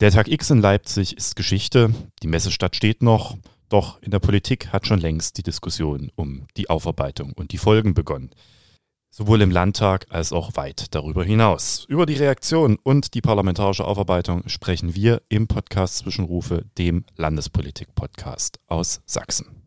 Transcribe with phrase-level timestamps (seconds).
[0.00, 3.36] Der Tag X in Leipzig ist Geschichte, die Messestadt steht noch,
[3.68, 7.94] doch in der Politik hat schon längst die Diskussion um die Aufarbeitung und die Folgen
[7.94, 8.30] begonnen.
[9.10, 11.86] Sowohl im Landtag als auch weit darüber hinaus.
[11.88, 19.00] Über die Reaktion und die parlamentarische Aufarbeitung sprechen wir im Podcast Zwischenrufe, dem Landespolitik-Podcast aus
[19.06, 19.63] Sachsen.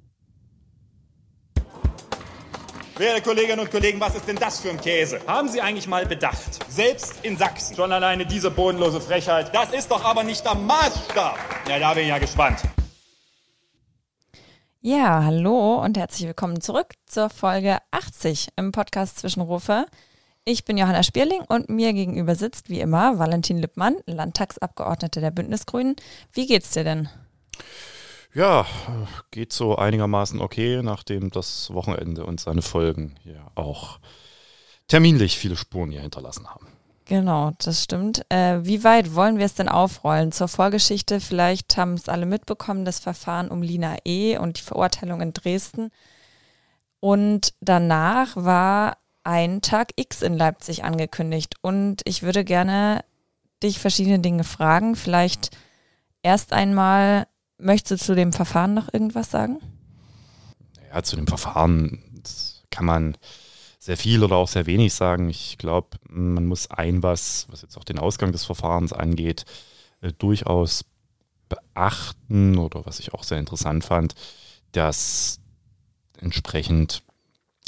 [3.00, 5.20] Werte Kolleginnen und Kollegen, was ist denn das für ein Käse?
[5.28, 6.60] Haben Sie eigentlich mal bedacht?
[6.68, 7.76] Selbst in Sachsen.
[7.76, 9.54] Schon alleine diese bodenlose Frechheit.
[9.54, 11.38] Das ist doch aber nicht der Maßstab.
[11.70, 12.62] Ja, da bin ich ja gespannt.
[14.82, 19.86] Ja, hallo und herzlich willkommen zurück zur Folge 80 im Podcast Zwischenrufe.
[20.44, 25.98] Ich bin Johanna Spierling und mir gegenüber sitzt wie immer Valentin Lippmann, Landtagsabgeordnete der Bündnisgrünen.
[26.32, 27.10] Wie geht's dir denn?
[28.34, 28.66] Ja,
[29.32, 34.00] geht so einigermaßen okay, nachdem das Wochenende und seine Folgen hier auch
[34.88, 36.68] terminlich viele Spuren hier hinterlassen haben.
[37.06, 38.26] Genau, das stimmt.
[38.30, 40.34] Äh, wie weit wollen wir es denn aufrollen?
[40.34, 44.38] Zur Vorgeschichte, vielleicht haben es alle mitbekommen, das Verfahren um Lina E.
[44.38, 45.90] und die Verurteilung in Dresden.
[47.00, 51.56] Und danach war ein Tag X in Leipzig angekündigt.
[51.62, 53.06] Und ich würde gerne
[53.64, 54.96] dich verschiedene Dinge fragen.
[54.98, 55.56] Vielleicht
[56.24, 57.28] erst einmal,
[57.58, 59.60] Möchtest du zu dem Verfahren noch irgendwas sagen?
[60.94, 62.04] Ja, zu dem Verfahren
[62.70, 63.18] kann man
[63.80, 65.30] sehr viel oder auch sehr wenig sagen.
[65.30, 69.46] Ich glaube, man muss ein was, was jetzt auch den Ausgang des Verfahrens angeht,
[70.02, 70.86] äh, durchaus
[71.50, 74.14] beachten oder was ich auch sehr interessant fand,
[74.74, 75.40] dass
[76.20, 77.04] entsprechend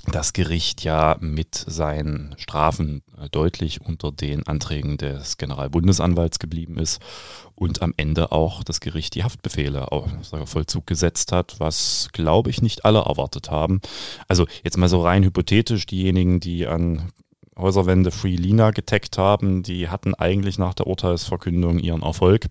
[0.07, 7.01] das Gericht ja mit seinen Strafen äh, deutlich unter den Anträgen des Generalbundesanwalts geblieben ist
[7.55, 10.09] und am Ende auch das Gericht die Haftbefehle auf
[10.45, 13.81] Vollzug gesetzt hat, was glaube ich nicht alle erwartet haben.
[14.27, 17.11] Also jetzt mal so rein hypothetisch, diejenigen, die an
[17.57, 22.45] Häuserwände Free Lina getaggt haben, die hatten eigentlich nach der Urteilsverkündung ihren Erfolg.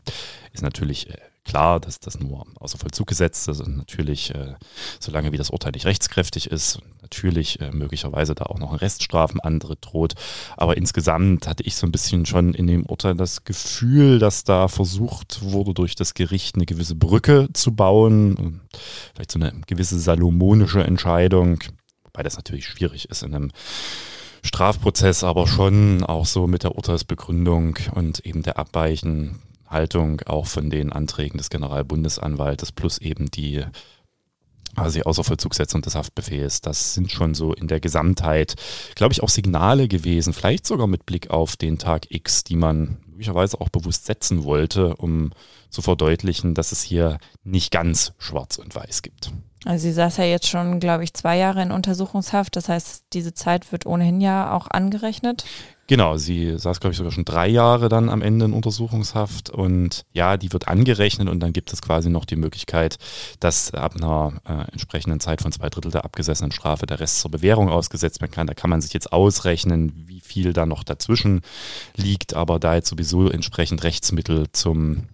[0.53, 4.55] Ist natürlich äh, klar, dass das nur außer Vollzug gesetzt ist und natürlich, äh,
[5.01, 9.79] solange wie das Urteil nicht rechtskräftig ist, natürlich äh, möglicherweise da auch noch ein Reststrafenantritt
[9.81, 10.15] droht.
[10.57, 14.69] Aber insgesamt hatte ich so ein bisschen schon in dem Urteil das Gefühl, dass da
[14.69, 18.61] versucht wurde, durch das Gericht eine gewisse Brücke zu bauen,
[19.15, 21.61] vielleicht so eine gewisse salomonische Entscheidung,
[22.05, 23.51] wobei das natürlich schwierig ist in einem
[24.43, 30.71] Strafprozess, aber schon auch so mit der Urteilsbegründung und eben der Abweichen Haltung auch von
[30.71, 33.65] den Anträgen des Generalbundesanwaltes plus eben die
[34.75, 36.61] quasi Außervollzugsetzung des Haftbefehls.
[36.61, 38.55] Das sind schon so in der Gesamtheit,
[38.95, 42.99] glaube ich, auch Signale gewesen, vielleicht sogar mit Blick auf den Tag X, die man
[43.07, 45.33] möglicherweise auch bewusst setzen wollte, um
[45.71, 49.33] zu verdeutlichen, dass es hier nicht ganz schwarz und weiß gibt.
[49.65, 52.55] Also sie saß ja jetzt schon, glaube ich, zwei Jahre in Untersuchungshaft.
[52.55, 55.45] Das heißt, diese Zeit wird ohnehin ja auch angerechnet.
[55.89, 60.03] Genau, sie saß, glaube ich, sogar schon drei Jahre dann am Ende in Untersuchungshaft und
[60.13, 62.99] ja, die wird angerechnet und dann gibt es quasi noch die Möglichkeit,
[63.41, 67.31] dass ab einer äh, entsprechenden Zeit von zwei Drittel der abgesessenen Strafe der Rest zur
[67.31, 68.47] Bewährung ausgesetzt werden kann.
[68.47, 71.41] Da kann man sich jetzt ausrechnen, wie viel da noch dazwischen
[71.97, 75.05] liegt, aber da jetzt sowieso entsprechend Rechtsmittel zum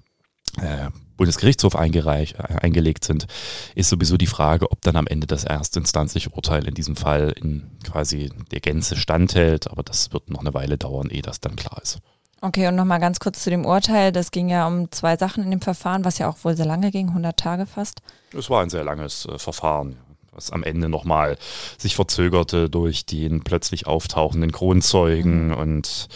[0.60, 2.26] äh, Bundesgerichtshof äh,
[2.60, 3.26] eingelegt sind,
[3.74, 7.70] ist sowieso die Frage, ob dann am Ende das erstinstanzliche Urteil in diesem Fall in
[7.84, 9.70] quasi der Gänze standhält.
[9.70, 11.98] Aber das wird noch eine Weile dauern, ehe das dann klar ist.
[12.40, 14.12] Okay, und nochmal ganz kurz zu dem Urteil.
[14.12, 16.90] Das ging ja um zwei Sachen in dem Verfahren, was ja auch wohl sehr lange
[16.90, 18.02] ging, 100 Tage fast.
[18.36, 19.96] Es war ein sehr langes äh, Verfahren
[20.34, 21.36] was am Ende nochmal
[21.78, 25.54] sich verzögerte durch den plötzlich auftauchenden Kronzeugen mhm.
[25.54, 26.08] und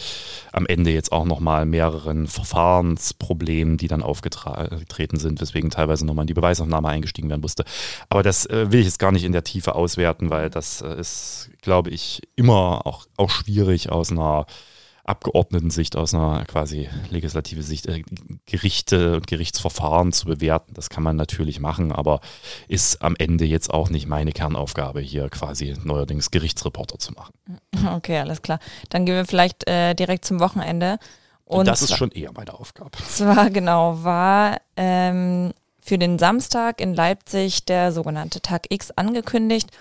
[0.51, 6.27] am Ende jetzt auch nochmal mehreren Verfahrensproblemen, die dann aufgetreten sind, weswegen teilweise nochmal in
[6.27, 7.65] die Beweisaufnahme eingestiegen werden musste.
[8.09, 10.99] Aber das äh, will ich jetzt gar nicht in der Tiefe auswerten, weil das äh,
[10.99, 14.45] ist, glaube ich, immer auch, auch schwierig aus einer
[15.09, 18.03] Abgeordnetensicht, aus einer quasi legislative Sicht, äh,
[18.45, 20.73] Gerichte und Gerichtsverfahren zu bewerten.
[20.73, 22.21] Das kann man natürlich machen, aber
[22.67, 27.33] ist am Ende jetzt auch nicht meine Kernaufgabe, hier quasi neuerdings Gerichtsreporter zu machen.
[27.89, 28.59] Okay, alles klar.
[28.89, 30.99] Dann gehen wir vielleicht äh, direkt zum Wochenende.
[31.45, 32.91] Und, und das ist schon eher meine Aufgabe.
[33.09, 39.71] Zwar genau, war ähm, für den Samstag in Leipzig der sogenannte Tag X angekündigt.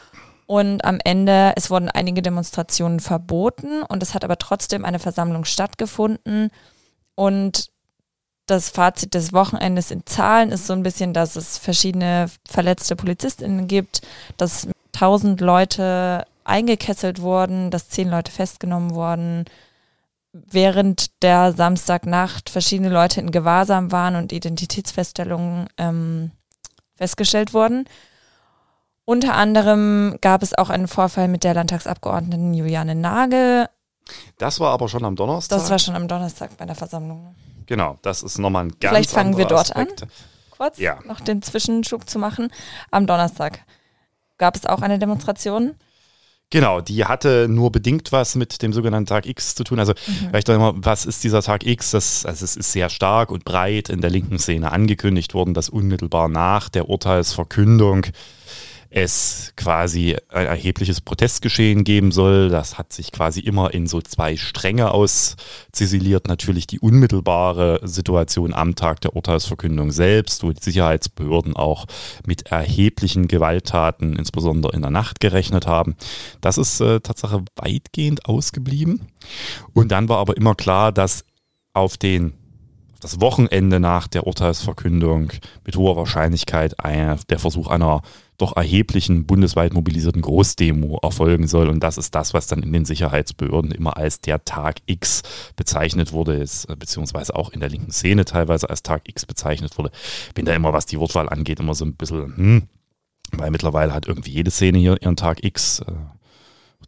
[0.48, 5.44] Und am Ende, es wurden einige Demonstrationen verboten und es hat aber trotzdem eine Versammlung
[5.44, 6.50] stattgefunden.
[7.14, 7.70] Und
[8.46, 13.68] das Fazit des Wochenendes in Zahlen ist so ein bisschen, dass es verschiedene verletzte PolizistInnen
[13.68, 14.00] gibt,
[14.38, 19.44] dass tausend Leute eingekesselt wurden, dass zehn Leute festgenommen wurden,
[20.32, 26.30] während der Samstagnacht verschiedene Leute in Gewahrsam waren und Identitätsfeststellungen ähm,
[26.96, 27.84] festgestellt wurden.
[29.08, 33.66] Unter anderem gab es auch einen Vorfall mit der Landtagsabgeordneten Juliane Nagel.
[34.36, 35.56] Das war aber schon am Donnerstag?
[35.58, 37.34] Das war schon am Donnerstag bei der Versammlung.
[37.64, 40.02] Genau, das ist nochmal ein ganz Vielleicht fangen wir dort Aspekt.
[40.02, 40.08] an.
[40.50, 40.98] Kurz Ja.
[41.06, 42.52] noch den Zwischenschub zu machen.
[42.90, 43.60] Am Donnerstag
[44.36, 45.76] gab es auch eine Demonstration.
[46.50, 49.78] Genau, die hatte nur bedingt was mit dem sogenannten Tag X zu tun.
[49.78, 49.94] Also
[50.28, 51.92] vielleicht doch immer, was ist dieser Tag X?
[51.92, 55.70] Das, also es ist sehr stark und breit in der linken Szene angekündigt worden, dass
[55.70, 58.04] unmittelbar nach der Urteilsverkündung
[58.90, 62.48] es quasi ein erhebliches Protestgeschehen geben soll.
[62.48, 66.26] Das hat sich quasi immer in so zwei Stränge ausziseliert.
[66.26, 71.84] Natürlich die unmittelbare Situation am Tag der Urteilsverkündung selbst, wo die Sicherheitsbehörden auch
[72.26, 75.94] mit erheblichen Gewalttaten, insbesondere in der Nacht, gerechnet haben.
[76.40, 79.08] Das ist äh, Tatsache weitgehend ausgeblieben.
[79.74, 81.24] Und dann war aber immer klar, dass
[81.74, 82.32] auf den
[83.00, 85.32] das Wochenende nach der Urteilsverkündung
[85.64, 88.02] mit hoher Wahrscheinlichkeit ein, der Versuch einer
[88.38, 91.68] doch erheblichen bundesweit mobilisierten Großdemo erfolgen soll.
[91.68, 95.22] Und das ist das, was dann in den Sicherheitsbehörden immer als der Tag X
[95.56, 99.90] bezeichnet wurde, äh, beziehungsweise auch in der linken Szene teilweise als Tag X bezeichnet wurde.
[100.34, 102.62] Bin da immer, was die Wortwahl angeht, immer so ein bisschen, hm,
[103.32, 105.80] weil mittlerweile hat irgendwie jede Szene hier ihren Tag X.
[105.80, 105.92] Äh,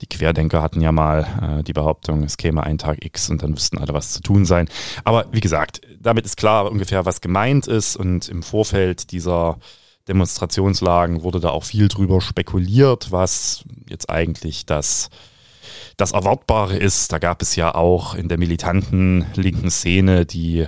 [0.00, 3.52] Die Querdenker hatten ja mal äh, die Behauptung, es käme ein Tag X und dann
[3.54, 4.68] wüssten alle, was zu tun sein.
[5.04, 7.96] Aber wie gesagt, damit ist klar ungefähr, was gemeint ist.
[7.96, 9.58] Und im Vorfeld dieser
[10.10, 15.08] Demonstrationslagen wurde da auch viel drüber spekuliert, was jetzt eigentlich das,
[15.96, 17.12] das Erwartbare ist.
[17.12, 20.66] Da gab es ja auch in der militanten linken Szene die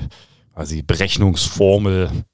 [0.55, 2.25] quasi Berechnungsformel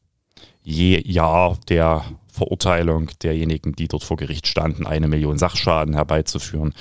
[0.63, 2.05] je Jahr der
[2.39, 6.73] Verurteilung derjenigen, die dort vor Gericht standen, eine Million Sachschaden herbeizuführen.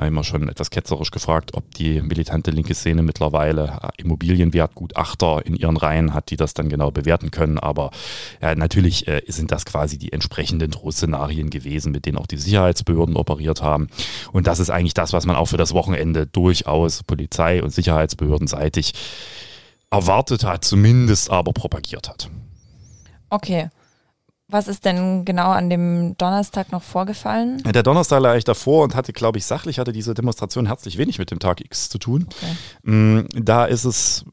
[0.00, 6.14] Immer schon etwas ketzerisch gefragt, ob die militante linke Szene mittlerweile Immobilienwertgutachter in ihren Reihen
[6.14, 7.58] hat, die das dann genau bewerten können.
[7.60, 7.90] Aber
[8.42, 13.16] ja, natürlich äh, sind das quasi die entsprechenden Drohszenarien gewesen, mit denen auch die Sicherheitsbehörden
[13.16, 13.88] operiert haben.
[14.32, 18.94] Und das ist eigentlich das, was man auch für das Wochenende durchaus Polizei- und Sicherheitsbehördenseitig
[19.90, 22.28] erwartet hat, zumindest aber propagiert hat.
[23.30, 23.68] Okay.
[24.54, 27.60] Was ist denn genau an dem Donnerstag noch vorgefallen?
[27.64, 31.18] Der Donnerstag lag ich davor und hatte, glaube ich, sachlich hatte diese Demonstration herzlich wenig
[31.18, 32.28] mit dem Tag X zu tun.
[32.28, 32.92] Okay.
[32.92, 34.24] Mm, Da ist es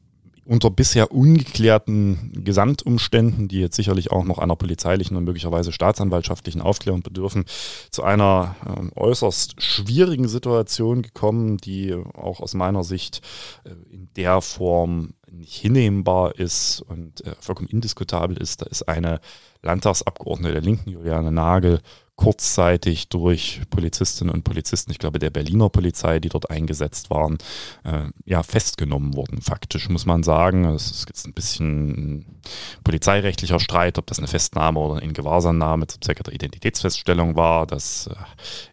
[0.44, 7.02] unter bisher ungeklärten Gesamtumständen, die jetzt sicherlich auch noch einer polizeilichen und möglicherweise staatsanwaltschaftlichen Aufklärung
[7.02, 7.44] bedürfen,
[7.90, 13.22] zu einer ähm, äußerst schwierigen Situation gekommen, die auch aus meiner Sicht
[13.64, 18.62] äh, in der Form nicht hinnehmbar ist und äh, vollkommen indiskutabel ist.
[18.62, 19.20] Da ist eine
[19.62, 21.80] Landtagsabgeordnete der Linken, Juliane Nagel,
[22.16, 27.38] kurzzeitig durch Polizistinnen und Polizisten, ich glaube der Berliner Polizei, die dort eingesetzt waren,
[27.84, 29.40] äh, ja, festgenommen worden.
[29.40, 32.40] Faktisch muss man sagen, es ist jetzt ein bisschen
[32.84, 37.66] polizeirechtlicher Streit, ob das eine Festnahme oder eine Ingewahrsamnahme zum Zwecke der Identitätsfeststellung war.
[37.66, 38.14] Das äh,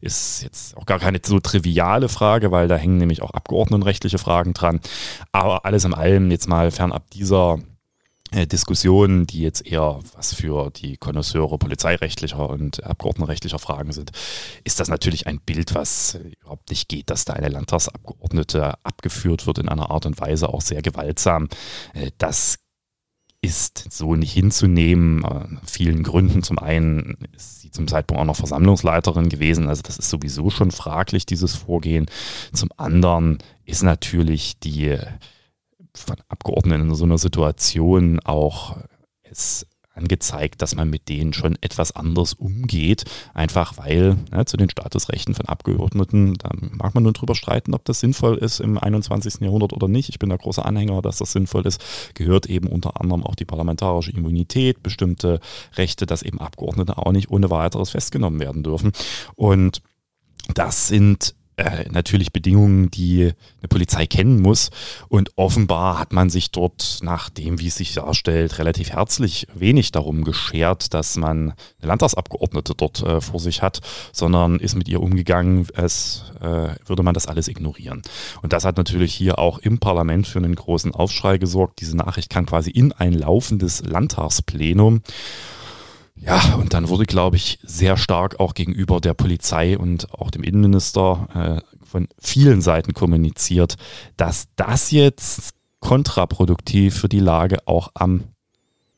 [0.01, 4.53] ist jetzt auch gar keine so triviale Frage, weil da hängen nämlich auch abgeordnetenrechtliche Fragen
[4.53, 4.80] dran.
[5.31, 7.59] Aber alles in allem jetzt mal fernab dieser
[8.31, 14.12] Diskussionen, die jetzt eher was für die Konnoisseure polizeirechtlicher und abgeordnetenrechtlicher Fragen sind,
[14.64, 19.48] ist das natürlich ein Bild, was äh, überhaupt nicht geht, dass da eine Landtagsabgeordnete abgeführt
[19.48, 21.48] wird in einer Art und Weise auch sehr gewaltsam.
[21.94, 22.58] Äh, Das
[23.42, 25.24] ist so nicht hinzunehmen.
[25.24, 26.44] Äh, vielen Gründen.
[26.44, 29.70] Zum einen ist sie zum Zeitpunkt auch noch Versammlungsleiterin gewesen.
[29.70, 32.08] Also das ist sowieso schon fraglich, dieses Vorgehen.
[32.54, 34.98] Zum anderen ist natürlich die
[35.95, 38.77] von Abgeordneten in so einer Situation auch
[39.24, 39.65] es
[40.00, 43.03] angezeigt, dass man mit denen schon etwas anders umgeht,
[43.34, 47.86] einfach weil ne, zu den Statusrechten von Abgeordneten, da mag man nun drüber streiten, ob
[47.86, 49.41] das sinnvoll ist im 21.
[49.41, 50.10] Jahrhundert oder nicht.
[50.10, 53.46] Ich bin da großer Anhänger, dass das sinnvoll ist, gehört eben unter anderem auch die
[53.46, 55.39] parlamentarische Immunität, bestimmte
[55.75, 58.91] Rechte, dass eben Abgeordnete auch nicht ohne weiteres festgenommen werden dürfen.
[59.36, 59.81] Und
[60.53, 64.70] das sind äh, natürlich Bedingungen, die eine Polizei kennen muss.
[65.10, 69.92] Und offenbar hat man sich dort, nach dem, wie es sich darstellt, relativ herzlich wenig
[69.92, 73.82] darum geschert, dass man eine Landtagsabgeordnete dort äh, vor sich hat,
[74.13, 78.01] sondern ist mit ihr umgegangen, als äh, würde man das alles ignorieren.
[78.42, 81.82] Und das hat natürlich hier auch im Parlament für einen großen Aufschrei gesorgt.
[81.82, 85.01] Diese Nachricht kam quasi in ein laufendes Landtagsplenum.
[86.22, 90.44] Ja, und dann wurde, glaube ich, sehr stark auch gegenüber der Polizei und auch dem
[90.44, 93.76] Innenminister äh, von vielen Seiten kommuniziert,
[94.18, 98.26] dass das jetzt kontraproduktiv für die Lage auch am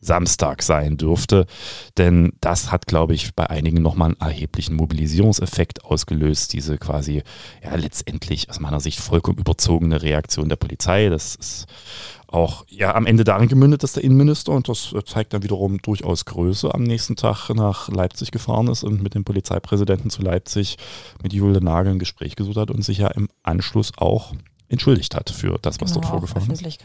[0.02, 1.46] Samstag sein dürfte.
[1.98, 6.54] Denn das hat, glaube ich, bei einigen nochmal einen erheblichen Mobilisierungseffekt ausgelöst.
[6.54, 7.24] Diese quasi,
[7.64, 11.10] ja, letztendlich aus meiner Sicht vollkommen überzogene Reaktion der Polizei.
[11.10, 11.68] Das ist
[12.28, 16.26] auch ja am Ende darin gemündet, dass der Innenminister, und das zeigt dann wiederum durchaus
[16.26, 20.78] Größe, am nächsten Tag nach Leipzig gefahren ist und mit dem Polizeipräsidenten zu Leipzig
[21.22, 24.34] mit Jule Nagel ein Gespräch gesucht hat und sich ja im Anschluss auch
[24.70, 26.84] entschuldigt hat für das, was Genau, dort vorgefallen ist.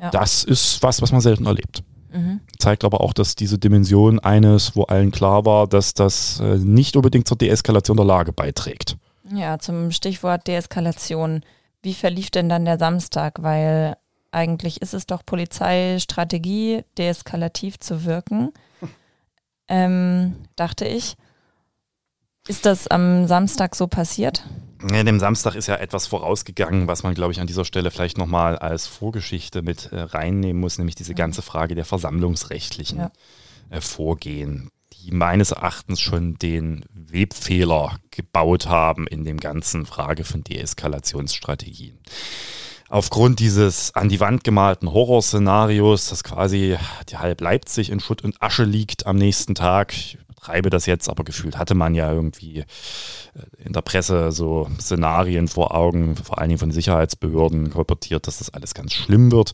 [0.00, 0.10] Ja.
[0.10, 1.82] Das ist was, was man selten erlebt.
[2.12, 2.40] Mhm.
[2.58, 6.96] Zeigt aber auch, dass diese Dimension eines, wo allen klar war, dass das äh, nicht
[6.96, 8.96] unbedingt zur Deeskalation der Lage beiträgt.
[9.34, 11.42] Ja, zum Stichwort Deeskalation.
[11.82, 13.42] Wie verlief denn dann der Samstag?
[13.42, 13.96] Weil
[14.30, 18.52] eigentlich ist es doch Polizeistrategie, deeskalativ zu wirken,
[19.68, 21.16] ähm, dachte ich.
[22.48, 24.44] Ist das am Samstag so passiert?
[24.90, 28.18] Ja, dem Samstag ist ja etwas vorausgegangen, was man, glaube ich, an dieser Stelle vielleicht
[28.18, 33.12] nochmal als Vorgeschichte mit äh, reinnehmen muss, nämlich diese ganze Frage der versammlungsrechtlichen Ja.
[33.70, 40.42] äh, Vorgehen, die meines Erachtens schon den Webfehler gebaut haben in dem ganzen Frage von
[40.42, 41.98] Deeskalationsstrategien.
[42.88, 46.76] Aufgrund dieses an die Wand gemalten Horrorszenarios, dass quasi
[47.08, 49.94] die halb Leipzig in Schutt und Asche liegt am nächsten Tag,
[50.42, 52.64] übertreibe das jetzt, aber gefühlt hatte man ja irgendwie äh,
[53.64, 58.50] in der Presse so Szenarien vor Augen, vor allen Dingen von Sicherheitsbehörden kolportiert, dass das
[58.50, 59.52] alles ganz schlimm wird,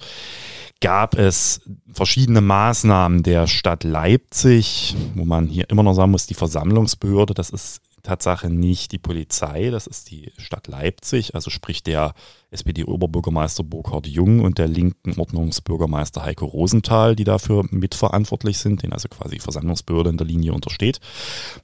[0.81, 1.61] gab es
[1.93, 7.51] verschiedene Maßnahmen der Stadt Leipzig, wo man hier immer noch sagen muss, die Versammlungsbehörde, das
[7.51, 12.15] ist Tatsache nicht die Polizei, das ist die Stadt Leipzig, also sprich der
[12.51, 19.09] SPD-Oberbürgermeister Burkhard Jung und der linken Ordnungsbürgermeister Heiko Rosenthal, die dafür mitverantwortlich sind, den also
[19.09, 21.01] quasi Versammlungsbehörde in der Linie untersteht.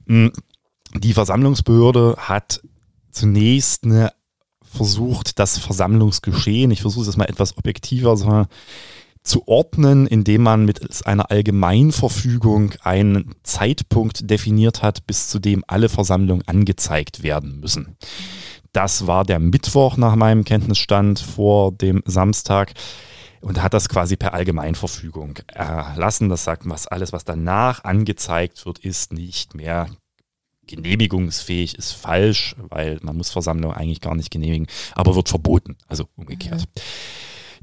[0.05, 0.27] Mm,
[0.93, 2.61] Die Versammlungsbehörde hat
[3.11, 4.13] zunächst eine
[4.61, 8.45] versucht, das Versammlungsgeschehen, ich versuche es mal etwas objektiver so,
[9.25, 15.89] zu ordnen, indem man mit einer Allgemeinverfügung einen Zeitpunkt definiert hat, bis zu dem alle
[15.89, 17.97] Versammlungen angezeigt werden müssen.
[18.71, 22.73] Das war der Mittwoch nach meinem Kenntnisstand vor dem Samstag
[23.41, 26.29] und hat das quasi per Allgemeinverfügung erlassen.
[26.29, 29.87] Das sagt, was alles, was danach angezeigt wird, ist nicht mehr
[30.67, 36.07] genehmigungsfähig, ist falsch, weil man muss Versammlungen eigentlich gar nicht genehmigen, aber wird verboten, also
[36.15, 36.67] umgekehrt.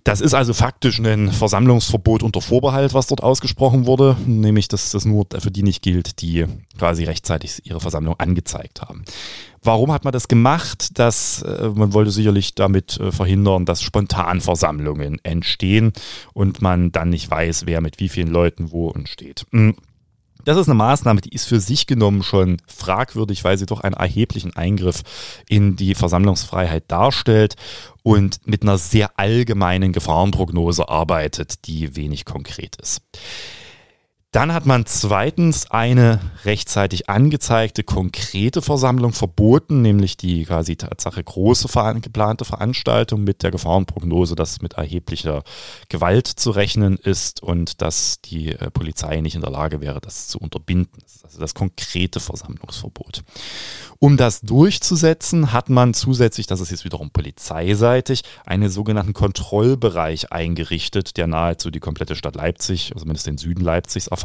[0.04, 5.04] Das ist also faktisch ein Versammlungsverbot unter Vorbehalt, was dort ausgesprochen wurde, nämlich dass das
[5.04, 9.04] nur für die nicht gilt, die quasi rechtzeitig ihre Versammlung angezeigt haben.
[9.62, 10.98] Warum hat man das gemacht?
[10.98, 15.92] Das, äh, man wollte sicherlich damit äh, verhindern, dass Spontanversammlungen entstehen
[16.32, 19.46] und man dann nicht weiß, wer mit wie vielen Leuten wo und steht.
[19.52, 19.70] Mm.
[20.44, 23.94] Das ist eine Maßnahme, die ist für sich genommen schon fragwürdig, weil sie doch einen
[23.94, 25.02] erheblichen Eingriff
[25.48, 27.54] in die Versammlungsfreiheit darstellt
[28.02, 33.02] und mit einer sehr allgemeinen Gefahrenprognose arbeitet, die wenig konkret ist.
[34.32, 41.68] Dann hat man zweitens eine rechtzeitig angezeigte konkrete Versammlung verboten, nämlich die quasi Tatsache große
[42.00, 45.42] geplante Veranstaltung mit der Gefahrenprognose, dass mit erheblicher
[45.90, 50.28] Gewalt zu rechnen ist und dass die äh, Polizei nicht in der Lage wäre, das
[50.28, 51.02] zu unterbinden.
[51.22, 53.24] Also das konkrete Versammlungsverbot.
[53.98, 61.18] Um das durchzusetzen, hat man zusätzlich, das ist jetzt wiederum polizeiseitig, einen sogenannten Kontrollbereich eingerichtet,
[61.18, 64.21] der nahezu die komplette Stadt Leipzig, also zumindest den Süden Leipzigs, erfasst.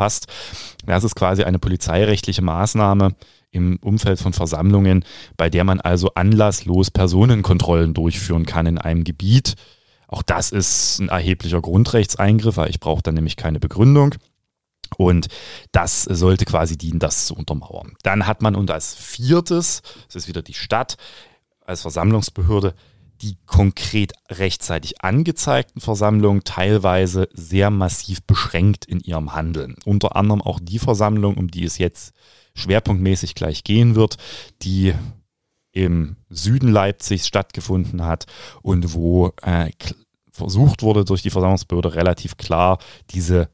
[0.85, 3.15] Das ist quasi eine polizeirechtliche Maßnahme
[3.51, 5.03] im Umfeld von Versammlungen,
[5.35, 9.55] bei der man also anlasslos Personenkontrollen durchführen kann in einem Gebiet.
[10.07, 14.15] Auch das ist ein erheblicher Grundrechtseingriff, weil ich brauche dann nämlich keine Begründung.
[14.95, 15.27] Und
[15.73, 17.93] das sollte quasi dienen, das zu untermauern.
[18.03, 20.95] Dann hat man und als viertes, das ist wieder die Stadt
[21.65, 22.73] als Versammlungsbehörde,
[23.21, 29.75] die konkret rechtzeitig angezeigten Versammlungen teilweise sehr massiv beschränkt in ihrem Handeln.
[29.85, 32.13] Unter anderem auch die Versammlung, um die es jetzt
[32.55, 34.17] schwerpunktmäßig gleich gehen wird,
[34.61, 34.93] die
[35.71, 38.25] im Süden Leipzigs stattgefunden hat
[38.61, 39.69] und wo äh,
[40.31, 42.79] versucht wurde, durch die Versammlungsbehörde relativ klar
[43.11, 43.49] diese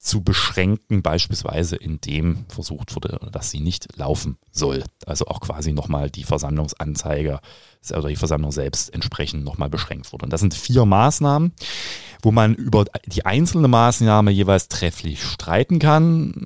[0.00, 4.82] zu beschränken, beispielsweise indem versucht wurde, dass sie nicht laufen soll.
[5.04, 7.40] Also auch quasi nochmal die Versammlungsanzeige
[7.90, 10.24] oder die Versammlung selbst entsprechend nochmal beschränkt wurde.
[10.24, 11.52] Und das sind vier Maßnahmen,
[12.22, 16.44] wo man über die einzelne Maßnahme jeweils trefflich streiten kann.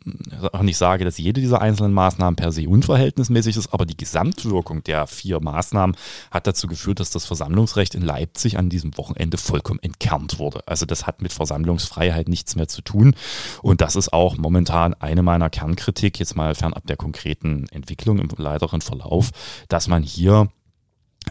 [0.53, 4.85] Auch nicht sage, dass jede dieser einzelnen Maßnahmen per se unverhältnismäßig ist, aber die Gesamtwirkung
[4.85, 5.97] der vier Maßnahmen
[6.31, 10.63] hat dazu geführt, dass das Versammlungsrecht in Leipzig an diesem Wochenende vollkommen entkernt wurde.
[10.67, 13.17] Also das hat mit Versammlungsfreiheit nichts mehr zu tun.
[13.63, 18.29] Und das ist auch momentan eine meiner Kernkritik, jetzt mal fernab der konkreten Entwicklung im
[18.37, 19.31] weiteren Verlauf,
[19.69, 20.49] dass man hier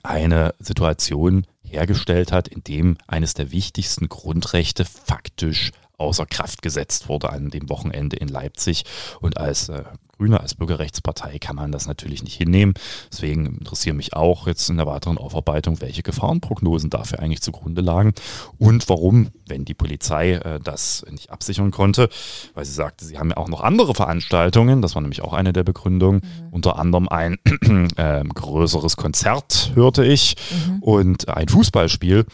[0.02, 7.30] eine Situation hergestellt hat, in dem eines der wichtigsten Grundrechte faktisch außer Kraft gesetzt wurde
[7.30, 8.84] an dem Wochenende in Leipzig.
[9.22, 9.84] Und als äh,
[10.18, 12.76] Grüne als Bürgerrechtspartei kann man das natürlich nicht hinnehmen.
[13.12, 18.14] Deswegen interessiert mich auch jetzt in der weiteren Aufarbeitung, welche Gefahrenprognosen dafür eigentlich zugrunde lagen
[18.60, 22.10] und warum, wenn die Polizei äh, das nicht absichern konnte,
[22.54, 25.52] weil sie sagte, sie haben ja auch noch andere Veranstaltungen, das war nämlich auch eine
[25.52, 26.54] der Begründungen, mhm.
[26.54, 27.38] unter anderem ein
[27.96, 30.36] äh, größeres Konzert, hörte ich,
[30.68, 30.84] mhm.
[30.84, 32.26] und ein Fußballspiel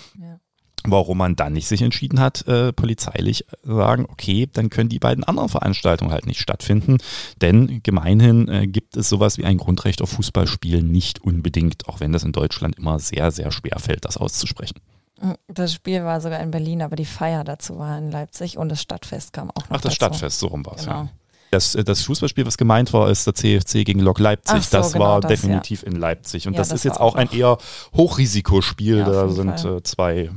[0.92, 5.24] warum man dann nicht sich entschieden hat, äh, polizeilich sagen, okay, dann können die beiden
[5.24, 6.98] anderen Veranstaltungen halt nicht stattfinden,
[7.42, 12.12] denn gemeinhin äh, gibt es sowas wie ein Grundrecht auf Fußballspielen nicht unbedingt, auch wenn
[12.12, 14.80] das in Deutschland immer sehr, sehr schwer fällt, das auszusprechen.
[15.20, 18.70] Hm, das Spiel war sogar in Berlin, aber die Feier dazu war in Leipzig und
[18.70, 19.96] das Stadtfest kam auch noch Ach, das dazu.
[19.96, 21.04] Stadtfest, so rum war es, genau.
[21.04, 21.10] ja.
[21.52, 24.66] Das, äh, das Fußballspiel, was gemeint war, ist der CFC gegen Lok Leipzig.
[24.66, 25.88] So, das genau war das, definitiv ja.
[25.88, 26.48] in Leipzig.
[26.48, 27.58] Und ja, das, das, ist jetzt auch ein eher
[27.96, 29.04] Hochrisikospiel.
[29.04, 30.30] Da sind äh, zwei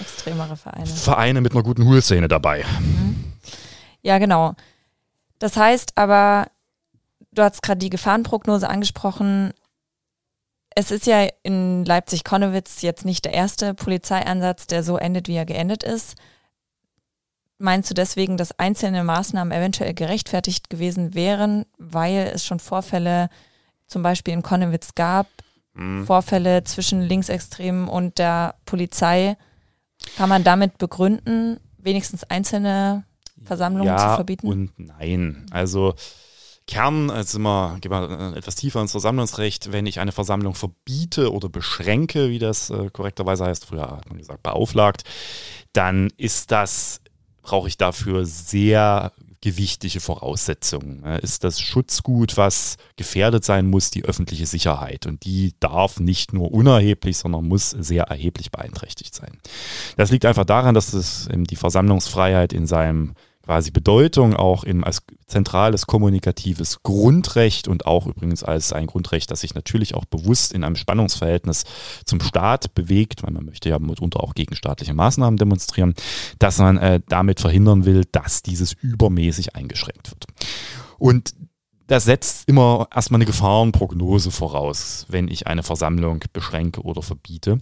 [0.00, 0.86] extremere Vereine.
[0.86, 2.64] Vereine mit einer guten Hulszene dabei.
[2.80, 3.24] Mhm.
[4.02, 4.54] Ja, genau.
[5.38, 6.46] Das heißt aber,
[7.32, 9.52] du hast gerade die Gefahrenprognose angesprochen.
[10.74, 15.46] Es ist ja in Leipzig-Konnewitz jetzt nicht der erste Polizeieinsatz, der so endet, wie er
[15.46, 16.14] geendet ist.
[17.58, 23.30] Meinst du deswegen, dass einzelne Maßnahmen eventuell gerechtfertigt gewesen wären, weil es schon Vorfälle
[23.86, 25.26] zum Beispiel in Konnewitz gab,
[25.74, 26.04] mhm.
[26.04, 29.36] Vorfälle zwischen Linksextremen und der Polizei?
[30.16, 33.04] Kann man damit begründen, wenigstens einzelne
[33.42, 34.46] Versammlungen ja zu verbieten?
[34.46, 35.46] Und nein.
[35.50, 35.94] Also
[36.66, 40.54] Kern, jetzt sind wir, gehen wir äh, etwas tiefer ins Versammlungsrecht, wenn ich eine Versammlung
[40.54, 45.04] verbiete oder beschränke, wie das äh, korrekterweise heißt, früher hat man gesagt, beauflagt,
[45.72, 47.00] dann ist das
[47.46, 51.04] brauche ich dafür sehr gewichtige Voraussetzungen.
[51.22, 55.06] Ist das Schutzgut, was gefährdet sein muss, die öffentliche Sicherheit.
[55.06, 59.38] Und die darf nicht nur unerheblich, sondern muss sehr erheblich beeinträchtigt sein.
[59.96, 63.14] Das liegt einfach daran, dass es die Versammlungsfreiheit in seinem
[63.46, 69.40] quasi Bedeutung auch im, als zentrales kommunikatives Grundrecht und auch übrigens als ein Grundrecht, das
[69.40, 71.64] sich natürlich auch bewusst in einem Spannungsverhältnis
[72.04, 75.94] zum Staat bewegt, weil man möchte ja mitunter auch gegenstaatliche Maßnahmen demonstrieren,
[76.40, 80.26] dass man äh, damit verhindern will, dass dieses übermäßig eingeschränkt wird.
[80.98, 81.34] Und
[81.86, 87.58] das setzt immer erstmal eine Gefahrenprognose voraus, wenn ich eine Versammlung beschränke oder verbiete.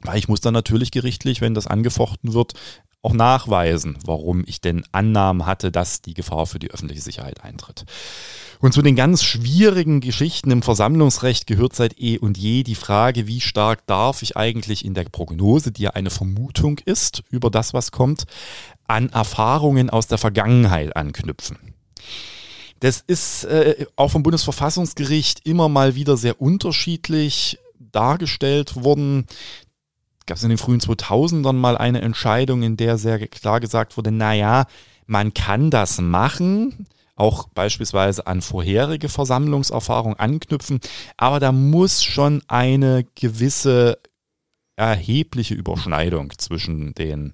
[0.00, 2.54] Weil ich muss dann natürlich gerichtlich, wenn das angefochten wird,
[3.02, 7.84] auch nachweisen, warum ich denn Annahmen hatte, dass die Gefahr für die öffentliche Sicherheit eintritt.
[8.60, 13.26] Und zu den ganz schwierigen Geschichten im Versammlungsrecht gehört seit eh und je die Frage,
[13.26, 17.74] wie stark darf ich eigentlich in der Prognose, die ja eine Vermutung ist über das,
[17.74, 18.24] was kommt,
[18.86, 21.58] an Erfahrungen aus der Vergangenheit anknüpfen.
[22.78, 27.58] Das ist äh, auch vom Bundesverfassungsgericht immer mal wieder sehr unterschiedlich
[27.92, 29.26] dargestellt worden
[30.26, 34.12] gab es in den frühen 2000ern mal eine Entscheidung, in der sehr klar gesagt wurde,
[34.12, 34.66] naja,
[35.06, 40.80] man kann das machen, auch beispielsweise an vorherige Versammlungserfahrung anknüpfen,
[41.16, 43.98] aber da muss schon eine gewisse
[44.76, 47.32] erhebliche Überschneidung zwischen den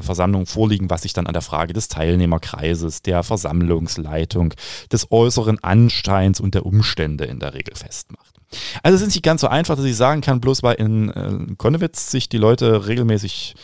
[0.00, 4.52] Versammlungen vorliegen, was sich dann an der Frage des Teilnehmerkreises, der Versammlungsleitung,
[4.92, 8.35] des äußeren Ansteins und der Umstände in der Regel festmacht.
[8.82, 11.54] Also es ist nicht ganz so einfach, dass ich sagen kann, bloß weil in äh,
[11.56, 13.54] Konnewitz sich die Leute regelmäßig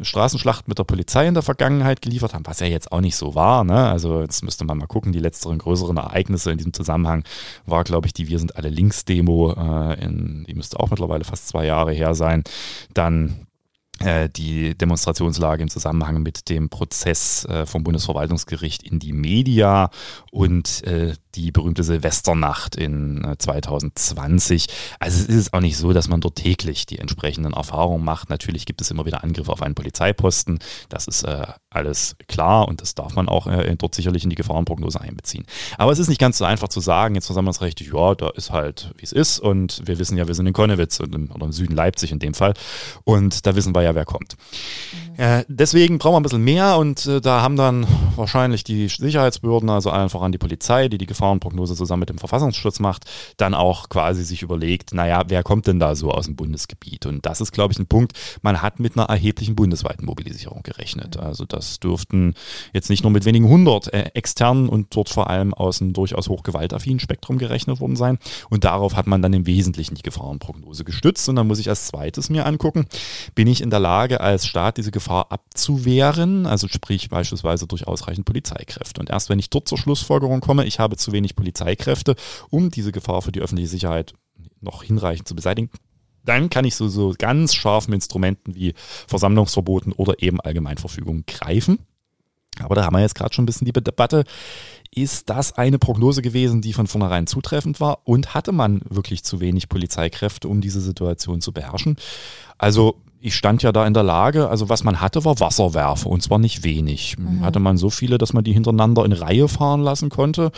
[0.00, 3.34] Straßenschlachten mit der Polizei in der Vergangenheit geliefert haben, was ja jetzt auch nicht so
[3.34, 3.64] war.
[3.64, 3.88] Ne?
[3.88, 7.24] Also jetzt müsste man mal gucken, die letzteren größeren Ereignisse in diesem Zusammenhang
[7.64, 11.48] war, glaube ich, die Wir sind alle Links-Demo, äh, in, die müsste auch mittlerweile fast
[11.48, 12.44] zwei Jahre her sein.
[12.92, 13.46] Dann
[14.00, 19.88] äh, die Demonstrationslage im Zusammenhang mit dem Prozess äh, vom Bundesverwaltungsgericht in die Media
[20.30, 24.66] und äh, die berühmte Silvesternacht in 2020.
[24.98, 28.30] Also es ist auch nicht so, dass man dort täglich die entsprechenden Erfahrungen macht.
[28.30, 30.58] Natürlich gibt es immer wieder Angriffe auf einen Polizeiposten.
[30.88, 34.36] Das ist äh, alles klar und das darf man auch äh, dort sicherlich in die
[34.36, 35.44] Gefahrenprognose einbeziehen.
[35.76, 38.92] Aber es ist nicht ganz so einfach zu sagen, jetzt Versammlungsrecht, ja, da ist halt,
[38.96, 41.52] wie es ist und wir wissen ja, wir sind in Konnewitz und im, oder im
[41.52, 42.54] Süden Leipzig in dem Fall
[43.04, 44.36] und da wissen wir ja, wer kommt.
[44.92, 45.06] Mhm.
[45.22, 49.70] Äh, deswegen brauchen wir ein bisschen mehr und äh, da haben dann wahrscheinlich die Sicherheitsbehörden,
[49.70, 53.04] also allen voran die Polizei, die die Gefahr Gefahrenprognose zusammen mit dem Verfassungsschutz macht,
[53.36, 57.06] dann auch quasi sich überlegt, naja, wer kommt denn da so aus dem Bundesgebiet?
[57.06, 58.12] Und das ist, glaube ich, ein Punkt,
[58.42, 61.16] man hat mit einer erheblichen bundesweiten Mobilisierung gerechnet.
[61.16, 62.34] Also das dürften
[62.72, 66.28] jetzt nicht nur mit wenigen hundert äh, externen und dort vor allem aus einem durchaus
[66.28, 68.18] hochgewaltaffinen Spektrum gerechnet worden sein.
[68.50, 71.28] Und darauf hat man dann im Wesentlichen die Gefahrenprognose gestützt.
[71.28, 72.86] Und dann muss ich als zweites mir angucken,
[73.34, 78.26] bin ich in der Lage, als Staat diese Gefahr abzuwehren, also sprich beispielsweise durch ausreichend
[78.26, 79.00] Polizeikräfte.
[79.00, 82.14] Und erst wenn ich dort zur Schlussfolgerung komme, ich habe zu wenig Polizeikräfte,
[82.50, 84.14] um diese Gefahr für die öffentliche Sicherheit
[84.60, 85.70] noch hinreichend zu beseitigen,
[86.24, 88.74] dann kann ich so, so ganz scharfen Instrumenten wie
[89.06, 91.78] Versammlungsverboten oder eben Allgemeinverfügung greifen.
[92.60, 94.24] Aber da haben wir jetzt gerade schon ein bisschen die Debatte.
[94.94, 98.00] Ist das eine Prognose gewesen, die von vornherein zutreffend war?
[98.04, 101.96] Und hatte man wirklich zu wenig Polizeikräfte, um diese Situation zu beherrschen?
[102.58, 106.22] Also ich stand ja da in der Lage, also was man hatte, war Wasserwerfer und
[106.22, 107.18] zwar nicht wenig.
[107.18, 107.40] Mhm.
[107.40, 110.52] Hatte man so viele, dass man die hintereinander in Reihe fahren lassen konnte.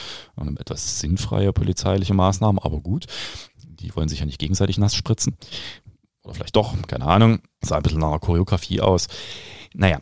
[0.59, 3.07] Etwas sinnfreie polizeiliche Maßnahmen, aber gut.
[3.63, 5.37] Die wollen sich ja nicht gegenseitig nass spritzen.
[6.25, 7.39] Oder vielleicht doch, keine Ahnung.
[7.63, 9.09] Sah ein bisschen nach einer Choreografie aus.
[9.73, 10.01] Naja,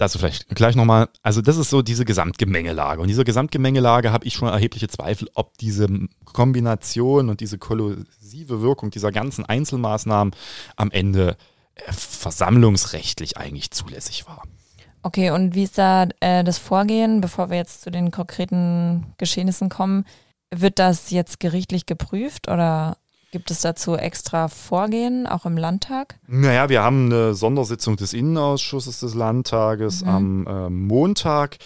[0.00, 1.10] Dazu vielleicht gleich nochmal.
[1.22, 3.02] Also das ist so diese Gesamtgemengelage.
[3.02, 5.88] Und diese Gesamtgemengelage habe ich schon erhebliche Zweifel, ob diese
[6.24, 10.34] Kombination und diese kollusive Wirkung dieser ganzen Einzelmaßnahmen
[10.76, 11.36] am Ende
[11.74, 14.42] äh, versammlungsrechtlich eigentlich zulässig war.
[15.02, 19.68] Okay, und wie ist da äh, das Vorgehen, bevor wir jetzt zu den konkreten Geschehnissen
[19.68, 20.06] kommen?
[20.50, 22.96] Wird das jetzt gerichtlich geprüft oder
[23.30, 26.18] Gibt es dazu extra Vorgehen, auch im Landtag?
[26.26, 30.08] Naja, wir haben eine Sondersitzung des Innenausschusses des Landtages mhm.
[30.08, 31.58] am äh, Montag.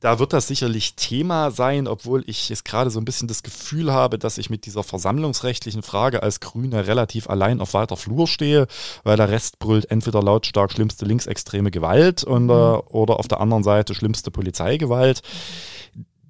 [0.00, 3.92] Da wird das sicherlich Thema sein, obwohl ich jetzt gerade so ein bisschen das Gefühl
[3.92, 8.66] habe, dass ich mit dieser versammlungsrechtlichen Frage als Grüne relativ allein auf weiter Flur stehe,
[9.04, 12.50] weil der Rest brüllt entweder lautstark schlimmste linksextreme Gewalt und, mhm.
[12.88, 15.22] oder auf der anderen Seite schlimmste Polizeigewalt.
[15.22, 15.71] Mhm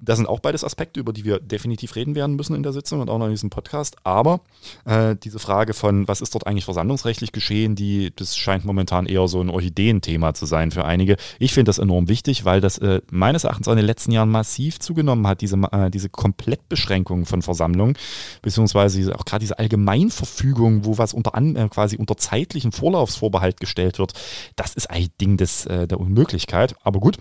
[0.03, 3.01] das sind auch beides Aspekte, über die wir definitiv reden werden müssen in der Sitzung
[3.01, 3.97] und auch noch in diesem Podcast.
[4.03, 4.41] Aber
[4.85, 9.29] äh, diese Frage von, was ist dort eigentlich versammlungsrechtlich geschehen, die, das scheint momentan eher
[9.29, 11.17] so ein Orchideenthema zu sein für einige.
[11.39, 14.29] Ich finde das enorm wichtig, weil das äh, meines Erachtens auch in den letzten Jahren
[14.29, 17.97] massiv zugenommen hat, diese, äh, diese Komplettbeschränkung von Versammlungen,
[18.43, 24.01] beziehungsweise auch gerade diese Allgemeinverfügung, wo was unter an, äh, quasi unter zeitlichen Vorlaufsvorbehalt gestellt
[24.01, 24.15] wird.
[24.57, 26.75] Das ist ein Ding des, äh, der Unmöglichkeit.
[26.83, 27.19] Aber gut,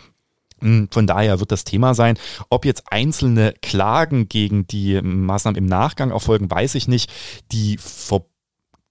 [0.61, 2.17] von daher wird das Thema sein.
[2.49, 7.11] Ob jetzt einzelne Klagen gegen die Maßnahmen im Nachgang erfolgen, weiß ich nicht.
[7.51, 8.25] Die Ver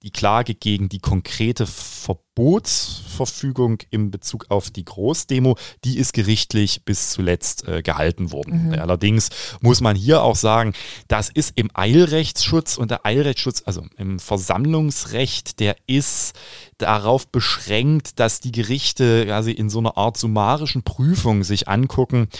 [0.02, 7.10] die Klage gegen die konkrete Verbotsverfügung in Bezug auf die Großdemo, die ist gerichtlich bis
[7.10, 8.68] zuletzt äh, gehalten worden.
[8.68, 8.74] Mhm.
[8.74, 9.28] Allerdings
[9.60, 10.72] muss man hier auch sagen,
[11.08, 16.32] das ist im Eilrechtsschutz und der Eilrechtsschutz, also im Versammlungsrecht, der ist
[16.78, 22.30] darauf beschränkt, dass die Gerichte quasi in so einer Art summarischen Prüfung sich angucken,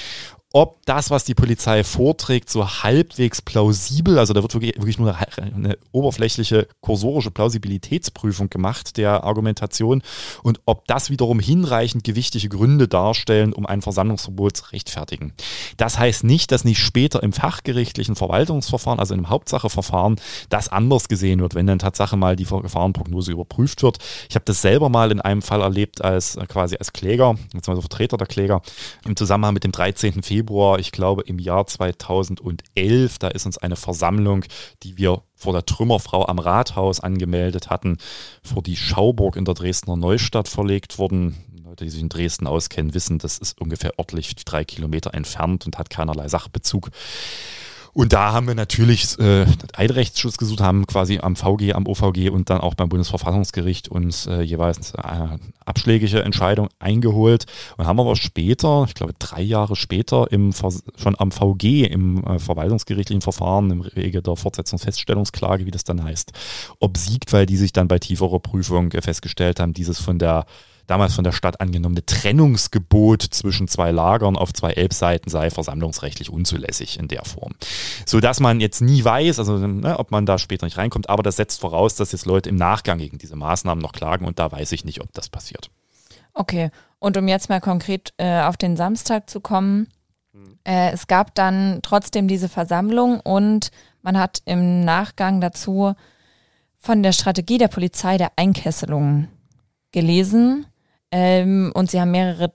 [0.52, 5.54] ob das, was die Polizei vorträgt, so halbwegs plausibel, also da wird wirklich, nur eine,
[5.54, 10.02] eine, oberflächliche kursorische Plausibilitätsprüfung gemacht der Argumentation
[10.42, 15.34] und ob das wiederum hinreichend gewichtige Gründe darstellen, um ein Versammlungsverbot zu rechtfertigen.
[15.76, 21.40] Das heißt nicht, dass nicht später im fachgerichtlichen Verwaltungsverfahren, also im Hauptsacheverfahren, das anders gesehen
[21.40, 23.98] wird, wenn dann Tatsache mal die Gefahrenprognose überprüft wird.
[24.28, 28.16] Ich habe das selber mal in einem Fall erlebt als quasi als Kläger, beziehungsweise Vertreter
[28.16, 28.62] der Kläger,
[29.04, 30.24] im Zusammenhang mit dem 13.
[30.24, 34.46] Februar Februar, ich glaube im Jahr 2011, da ist uns eine Versammlung,
[34.82, 37.98] die wir vor der Trümmerfrau am Rathaus angemeldet hatten,
[38.42, 41.36] vor die Schauburg in der Dresdner Neustadt verlegt worden.
[41.62, 45.76] Leute, die sich in Dresden auskennen, wissen, das ist ungefähr örtlich drei Kilometer entfernt und
[45.76, 46.88] hat keinerlei Sachbezug.
[47.92, 52.48] Und da haben wir natürlich äh, Eidrechtsschutz gesucht, haben quasi am VG, am OVG und
[52.50, 58.84] dann auch beim Bundesverfassungsgericht uns äh, jeweils äh, abschlägige Entscheidung eingeholt und haben aber später,
[58.86, 64.22] ich glaube drei Jahre später, im, schon am VG, im äh, verwaltungsgerichtlichen Verfahren, im Wege
[64.22, 66.32] der Fortsetzungsfeststellungsklage, wie das dann heißt,
[66.78, 70.46] obsiegt, weil die sich dann bei tieferer Prüfung festgestellt haben, dieses von der
[70.90, 76.98] damals von der Stadt angenommene Trennungsgebot zwischen zwei Lagern auf zwei Elbseiten sei versammlungsrechtlich unzulässig
[76.98, 77.54] in der Form.
[78.06, 81.22] So dass man jetzt nie weiß, also ne, ob man da später nicht reinkommt, aber
[81.22, 84.50] das setzt voraus, dass jetzt Leute im Nachgang gegen diese Maßnahmen noch klagen und da
[84.50, 85.70] weiß ich nicht, ob das passiert.
[86.32, 89.88] Okay, und um jetzt mal konkret äh, auf den Samstag zu kommen,
[90.64, 93.70] äh, es gab dann trotzdem diese Versammlung und
[94.02, 95.94] man hat im Nachgang dazu
[96.78, 99.28] von der Strategie der Polizei der Einkesselung
[99.92, 100.66] gelesen.
[101.12, 102.52] Ähm, und sie haben mehrere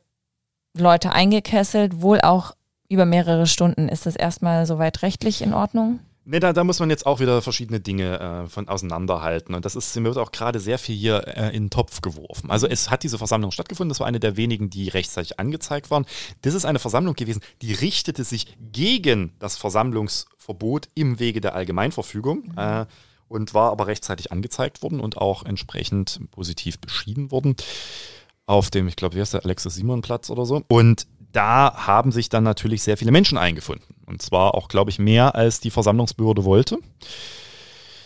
[0.78, 2.56] Leute eingekesselt, wohl auch
[2.90, 3.90] über mehrere Stunden.
[3.90, 6.00] Ist das erstmal soweit rechtlich in Ordnung?
[6.28, 9.54] Ne, da, da muss man jetzt auch wieder verschiedene Dinge äh, von auseinanderhalten.
[9.54, 12.50] Und das ist, mir wird auch gerade sehr viel hier äh, in den Topf geworfen.
[12.50, 16.06] Also es hat diese Versammlung stattgefunden, das war eine der wenigen, die rechtzeitig angezeigt waren.
[16.42, 22.54] Das ist eine Versammlung gewesen, die richtete sich gegen das Versammlungsverbot im Wege der Allgemeinverfügung.
[22.54, 22.58] Mhm.
[22.58, 22.86] Äh,
[23.28, 27.56] und war aber rechtzeitig angezeigt worden und auch entsprechend positiv beschieden worden
[28.46, 30.62] auf dem, ich glaube, wie heißt der, Alexis Simon Platz oder so.
[30.68, 33.96] Und da haben sich dann natürlich sehr viele Menschen eingefunden.
[34.06, 36.78] Und zwar auch, glaube ich, mehr als die Versammlungsbehörde wollte.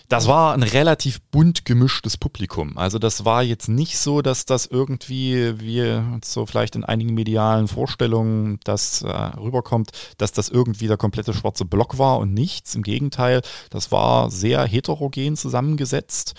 [0.07, 2.79] Das war ein relativ bunt gemischtes Publikum.
[2.79, 7.67] Also das war jetzt nicht so, dass das irgendwie, wie so vielleicht in einigen medialen
[7.67, 12.73] Vorstellungen das äh, rüberkommt, dass das irgendwie der komplette schwarze Block war und nichts.
[12.73, 16.33] Im Gegenteil, das war sehr heterogen zusammengesetzt.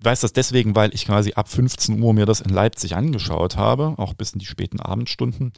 [0.00, 3.94] Weiß das deswegen, weil ich quasi ab 15 Uhr mir das in Leipzig angeschaut habe,
[3.96, 5.52] auch bis in die späten Abendstunden.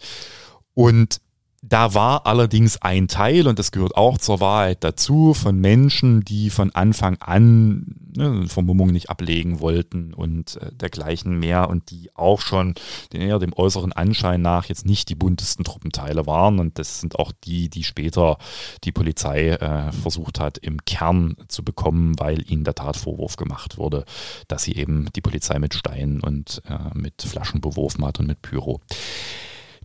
[0.75, 1.21] Und
[1.63, 6.51] da war allerdings ein Teil, und das gehört auch zur Wahrheit dazu, von Menschen, die
[6.51, 12.41] von Anfang an ne, Vermummung nicht ablegen wollten und äh, dergleichen mehr und die auch
[12.41, 12.75] schon
[13.13, 16.61] den, eher dem äußeren Anschein nach jetzt nicht die buntesten Truppenteile waren.
[16.61, 18.39] Und das sind auch die, die später
[18.85, 24.05] die Polizei äh, versucht hat, im Kern zu bekommen, weil ihnen der Tatvorwurf gemacht wurde,
[24.47, 28.43] dass sie eben die Polizei mit Steinen und äh, mit Flaschen beworfen hat und mit
[28.43, 28.81] Pyro.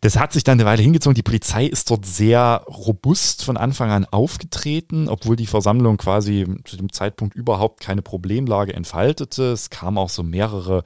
[0.03, 1.15] Das hat sich dann eine Weile hingezogen.
[1.15, 6.75] Die Polizei ist dort sehr robust von Anfang an aufgetreten, obwohl die Versammlung quasi zu
[6.75, 9.53] dem Zeitpunkt überhaupt keine Problemlage entfaltete.
[9.53, 10.83] Es kamen auch so mehrere,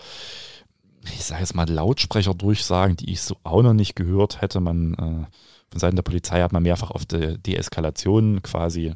[1.03, 4.59] ich sage jetzt mal, Lautsprecherdurchsagen, die ich so auch noch nicht gehört hätte.
[4.59, 5.25] Man äh,
[5.71, 8.93] von Seiten der Polizei hat man mehrfach auf die Deeskalation quasi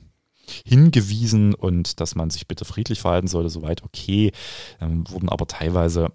[0.63, 4.33] hingewiesen und dass man sich bitte friedlich verhalten sollte, soweit okay.
[4.81, 6.11] Ähm, wurden aber teilweise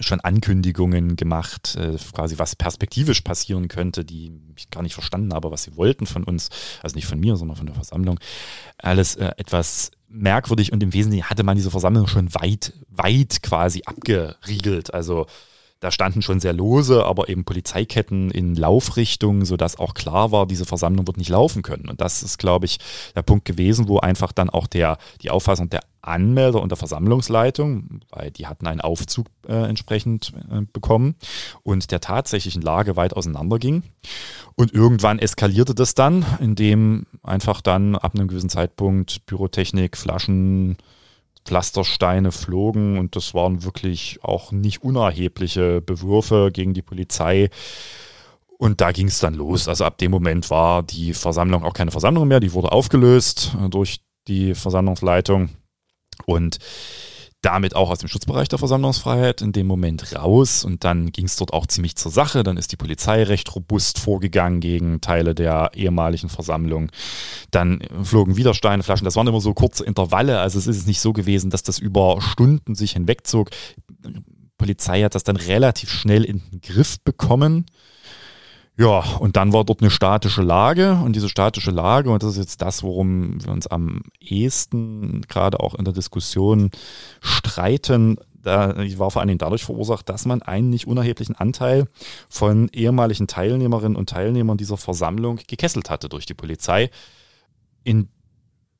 [0.00, 5.50] schon Ankündigungen gemacht, äh, quasi was perspektivisch passieren könnte, die ich gar nicht verstanden habe,
[5.50, 6.50] was sie wollten von uns,
[6.82, 8.18] also nicht von mir, sondern von der Versammlung.
[8.78, 13.82] Alles äh, etwas merkwürdig und im Wesentlichen hatte man diese Versammlung schon weit, weit quasi
[13.84, 14.94] abgeriegelt.
[14.94, 15.26] Also
[15.80, 20.64] da standen schon sehr lose, aber eben Polizeiketten in Laufrichtung, sodass auch klar war, diese
[20.64, 21.88] Versammlung wird nicht laufen können.
[21.88, 22.78] Und das ist, glaube ich,
[23.14, 28.00] der Punkt gewesen, wo einfach dann auch der, die Auffassung der Anmelder und der Versammlungsleitung,
[28.10, 31.14] weil die hatten einen Aufzug äh, entsprechend äh, bekommen
[31.62, 33.82] und der tatsächlichen Lage weit auseinanderging.
[34.56, 40.76] Und irgendwann eskalierte das dann, indem einfach dann ab einem gewissen Zeitpunkt Pyrotechnik, Flaschen,
[41.44, 47.50] Pflastersteine flogen und das waren wirklich auch nicht unerhebliche Bewürfe gegen die Polizei.
[48.58, 49.68] Und da ging es dann los.
[49.68, 53.68] Also ab dem Moment war die Versammlung auch keine Versammlung mehr, die wurde aufgelöst äh,
[53.68, 55.50] durch die Versammlungsleitung.
[56.26, 56.58] Und
[57.42, 61.36] damit auch aus dem Schutzbereich der Versammlungsfreiheit in dem Moment raus und dann ging es
[61.36, 62.42] dort auch ziemlich zur Sache.
[62.42, 66.90] Dann ist die Polizei recht robust vorgegangen gegen Teile der ehemaligen Versammlung.
[67.52, 69.04] Dann flogen wieder Steine, Flaschen.
[69.04, 70.40] Das waren immer so kurze Intervalle.
[70.40, 73.50] Also es ist nicht so gewesen, dass das über Stunden sich hinwegzog.
[74.04, 74.22] Die
[74.56, 77.66] Polizei hat das dann relativ schnell in den Griff bekommen.
[78.80, 82.38] Ja, und dann war dort eine statische Lage und diese statische Lage, und das ist
[82.38, 86.70] jetzt das, worum wir uns am ehesten gerade auch in der Diskussion
[87.20, 91.88] streiten, da war vor allen Dingen dadurch verursacht, dass man einen nicht unerheblichen Anteil
[92.28, 96.90] von ehemaligen Teilnehmerinnen und Teilnehmern dieser Versammlung gekesselt hatte durch die Polizei.
[97.82, 98.08] In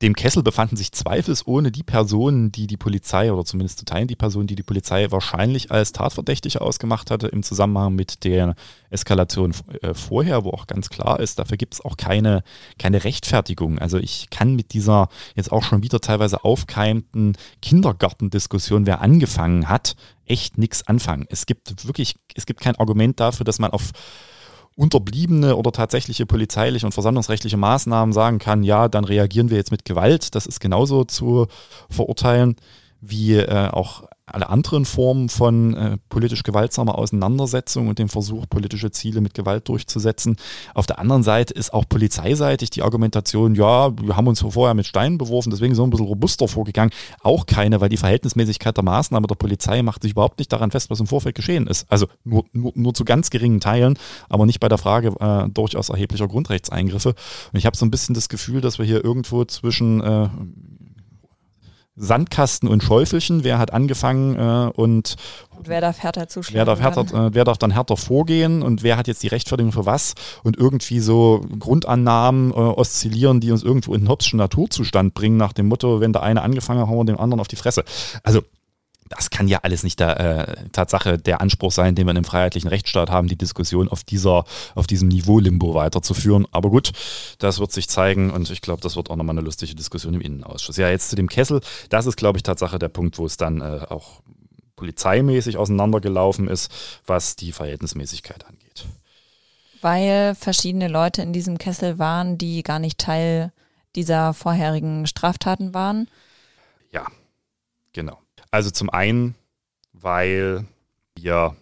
[0.01, 4.15] dem Kessel befanden sich zweifelsohne die Personen, die die Polizei oder zumindest zu Teilen die
[4.15, 8.55] Personen, die die Polizei wahrscheinlich als Tatverdächtige ausgemacht hatte im Zusammenhang mit der
[8.91, 12.45] Eskalation äh, vorher, wo auch ganz klar ist, dafür gibt es auch keine,
[12.79, 13.81] keine Rechtfertigung.
[13.81, 19.97] Also ich kann mit dieser jetzt auch schon wieder teilweise aufkeimenden Kindergartendiskussion, wer angefangen hat,
[20.27, 21.27] echt nichts anfangen.
[21.29, 23.91] Es gibt wirklich, es gibt kein Argument dafür, dass man auf
[24.79, 29.85] unterbliebene oder tatsächliche polizeiliche und versammlungsrechtliche Maßnahmen sagen kann, ja, dann reagieren wir jetzt mit
[29.85, 30.37] Gewalt.
[30.37, 31.49] Das ist genauso zu
[31.91, 32.55] verurteilen
[33.01, 38.91] wie äh, auch alle anderen Formen von äh, politisch gewaltsamer Auseinandersetzung und dem Versuch, politische
[38.91, 40.37] Ziele mit Gewalt durchzusetzen.
[40.75, 44.87] Auf der anderen Seite ist auch polizeiseitig die Argumentation, ja, wir haben uns vorher mit
[44.87, 46.93] Steinen beworfen, deswegen wir ein bisschen robuster vorgegangen.
[47.23, 50.91] Auch keine, weil die Verhältnismäßigkeit der Maßnahme der Polizei macht sich überhaupt nicht daran fest,
[50.91, 51.91] was im Vorfeld geschehen ist.
[51.91, 55.89] Also nur, nur, nur zu ganz geringen Teilen, aber nicht bei der Frage äh, durchaus
[55.89, 57.11] erheblicher Grundrechtseingriffe.
[57.11, 60.29] Und ich habe so ein bisschen das Gefühl, dass wir hier irgendwo zwischen äh,
[61.99, 63.45] Sandkasten und Schäufelchen.
[63.45, 65.17] Wer hat angefangen äh, und,
[65.57, 66.57] und, wer darf härter zuschlagen?
[66.57, 69.73] Wer darf, härter, äh, wer darf dann härter vorgehen und wer hat jetzt die Rechtfertigung
[69.73, 70.15] für was?
[70.43, 75.53] Und irgendwie so Grundannahmen äh, oszillieren, die uns irgendwo in den Hobbschen Naturzustand bringen, nach
[75.53, 77.85] dem Motto, wenn der eine angefangen hat, hauen wir dem anderen auf die Fresse.
[78.23, 78.43] Also
[79.09, 82.25] das kann ja alles nicht der äh, Tatsache der Anspruch sein, den wir in einem
[82.25, 84.45] freiheitlichen Rechtsstaat haben, die Diskussion auf dieser,
[84.75, 86.47] auf diesem Niveau Limbo weiterzuführen.
[86.51, 86.93] Aber gut,
[87.39, 90.21] das wird sich zeigen und ich glaube, das wird auch nochmal eine lustige Diskussion im
[90.21, 90.77] Innenausschuss.
[90.77, 91.61] Ja, jetzt zu dem Kessel.
[91.89, 94.21] Das ist, glaube ich, Tatsache der Punkt, wo es dann äh, auch
[94.77, 96.71] polizeimäßig auseinandergelaufen ist,
[97.07, 98.87] was die Verhältnismäßigkeit angeht.
[99.81, 103.53] Weil verschiedene Leute in diesem Kessel waren, die gar nicht Teil
[103.97, 106.09] dieser vorherigen Straftaten waren?
[106.93, 107.07] Ja,
[107.93, 108.19] genau.
[108.51, 109.35] Also zum einen,
[109.93, 110.67] weil
[111.17, 111.57] wir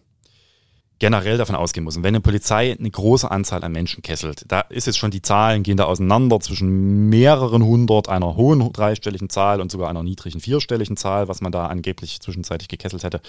[0.99, 4.87] generell davon ausgehen müssen, wenn eine Polizei eine große Anzahl an Menschen kesselt, da ist
[4.87, 9.71] jetzt schon die Zahlen gehen da auseinander zwischen mehreren hundert, einer hohen dreistelligen Zahl und
[9.71, 13.21] sogar einer niedrigen vierstelligen Zahl, was man da angeblich zwischenzeitlich gekesselt hätte,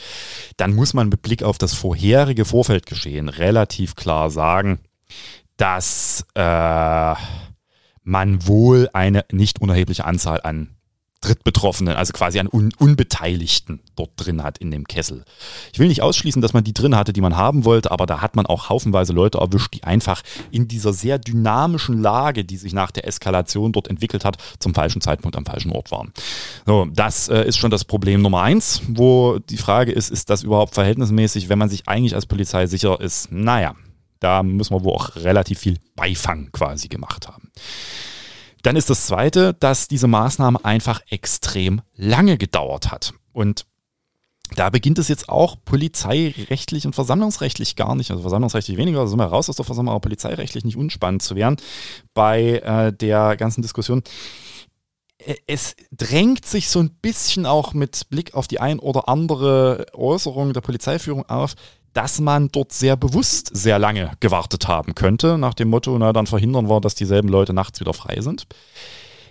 [0.56, 4.80] dann muss man mit Blick auf das vorherige Vorfeldgeschehen relativ klar sagen,
[5.58, 7.16] dass äh,
[8.04, 10.77] man wohl eine nicht unerhebliche Anzahl an
[11.28, 15.26] Drittbetroffenen, also quasi an Un Unbeteiligten dort drin hat in dem Kessel.
[15.74, 18.22] Ich will nicht ausschließen, dass man die drin hatte, die man haben wollte, aber da
[18.22, 22.72] hat man auch haufenweise Leute erwischt, die einfach in dieser sehr dynamischen Lage, die sich
[22.74, 26.14] nach der Eskalation dort entwickelt hat, zum falschen Zeitpunkt am falschen Ort waren.
[26.66, 30.44] So, das äh, ist schon das Problem Nummer eins, wo die Frage ist, ist das
[30.44, 33.32] überhaupt verhältnismäßig, wenn man sich eigentlich als Polizei sicher ist?
[33.32, 33.76] Naja,
[34.20, 37.52] da müssen wir wohl auch relativ viel Beifang quasi gemacht haben.
[38.64, 43.14] Dann ist das Zweite, dass diese Maßnahme einfach extrem lange gedauert hat.
[43.34, 43.66] Und
[44.56, 49.20] da beginnt es jetzt auch polizeirechtlich und versammlungsrechtlich gar nicht, also versammlungsrechtlich weniger, also sind
[49.20, 51.58] wir raus aus der Versammlung, aber polizeirechtlich nicht unspannend zu werden
[52.14, 54.04] bei äh, der ganzen Diskussion.
[55.48, 60.54] Es drängt sich so ein bisschen auch mit Blick auf die ein oder andere Äußerung
[60.54, 61.56] der Polizeiführung auf,
[61.98, 66.28] dass man dort sehr bewusst sehr lange gewartet haben könnte, nach dem Motto, na dann
[66.28, 68.46] verhindern wir, dass dieselben Leute nachts wieder frei sind.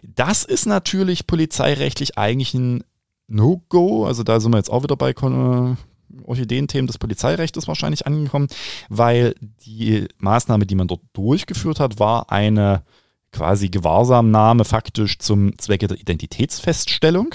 [0.02, 2.82] Das ist natürlich polizeirechtlich eigentlich ein
[3.28, 4.04] No-Go.
[4.04, 5.76] Also da sind wir jetzt auch wieder bei äh,
[6.24, 8.48] Orchideenthemen des Polizeirechts wahrscheinlich angekommen,
[8.88, 12.82] weil die Maßnahme, die man dort durchgeführt hat, war eine
[13.30, 17.32] quasi Gewahrsamnahme faktisch zum Zwecke der Identitätsfeststellung.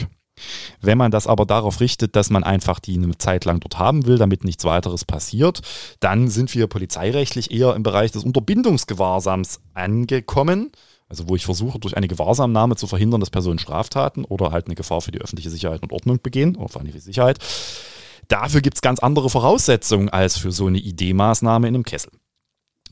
[0.82, 4.06] Wenn man das aber darauf richtet, dass man einfach die eine Zeit lang dort haben
[4.06, 5.62] will, damit nichts weiteres passiert,
[5.99, 10.71] dann sind wir polizeirechtlich eher im Bereich des Unterbindungsgewahrsams angekommen.
[11.10, 14.75] Also wo ich versuche, durch eine Gewahrsamnahme zu verhindern, dass Personen Straftaten oder halt eine
[14.75, 17.38] Gefahr für die öffentliche Sicherheit und Ordnung begehen, für eine Sicherheit.
[18.30, 22.12] Dafür gibt es ganz andere Voraussetzungen als für so eine ID-Maßnahme in einem Kessel.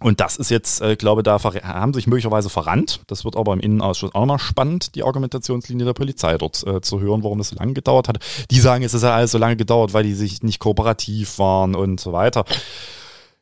[0.02, 3.02] Und das ist jetzt, äh, glaube da haben sich möglicherweise verrannt.
[3.08, 7.00] Das wird aber im Innenausschuss auch mal spannend, die Argumentationslinie der Polizei dort äh, zu
[7.00, 8.20] hören, warum das so lange gedauert hat.
[8.50, 11.76] Die sagen, es ist ja alles so lange gedauert, weil die sich nicht kooperativ waren
[11.76, 12.46] und so weiter.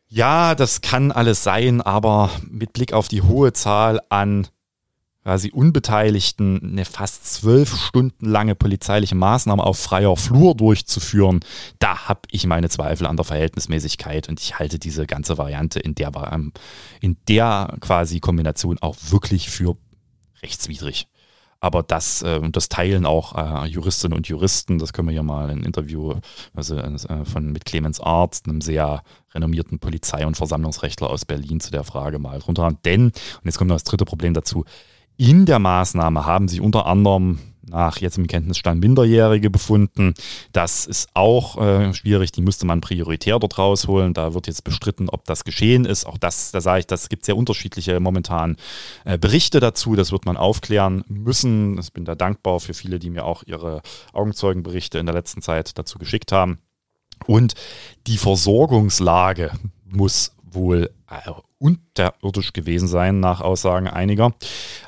[0.09, 4.47] Ja, das kann alles sein, aber mit Blick auf die hohe Zahl an
[5.27, 11.41] quasi Unbeteiligten eine fast zwölf Stunden lange polizeiliche Maßnahme auf freier Flur durchzuführen,
[11.79, 15.95] da habe ich meine Zweifel an der Verhältnismäßigkeit und ich halte diese ganze Variante in
[15.95, 16.53] der, ähm,
[17.01, 19.75] in der quasi Kombination auch wirklich für
[20.41, 21.09] rechtswidrig.
[21.59, 24.79] Aber das, äh, das teilen auch äh, Juristinnen und Juristen.
[24.79, 26.13] Das können wir hier mal ein Interview
[26.53, 31.71] also, äh, von, mit Clemens Arzt, einem sehr renommierten Polizei- und Versammlungsrechtler aus Berlin zu
[31.71, 32.71] der Frage mal drunter.
[32.85, 34.63] Denn, und jetzt kommt noch das dritte Problem dazu,
[35.17, 40.13] in der Maßnahme haben sich unter anderem nach jetzt im Kenntnisstand Minderjährige befunden.
[40.53, 44.13] Das ist auch äh, schwierig, die müsste man prioritär dort rausholen.
[44.13, 46.05] Da wird jetzt bestritten, ob das geschehen ist.
[46.05, 48.57] Auch das, da sage ich, das gibt sehr unterschiedliche momentan
[49.05, 49.95] äh, Berichte dazu.
[49.95, 51.77] Das wird man aufklären müssen.
[51.79, 53.81] Ich bin da dankbar für viele, die mir auch ihre
[54.13, 56.59] Augenzeugenberichte in der letzten Zeit dazu geschickt haben.
[57.25, 57.55] Und
[58.05, 59.51] die Versorgungslage
[59.83, 64.33] muss wohl äh, unterirdisch gewesen sein, nach Aussagen einiger.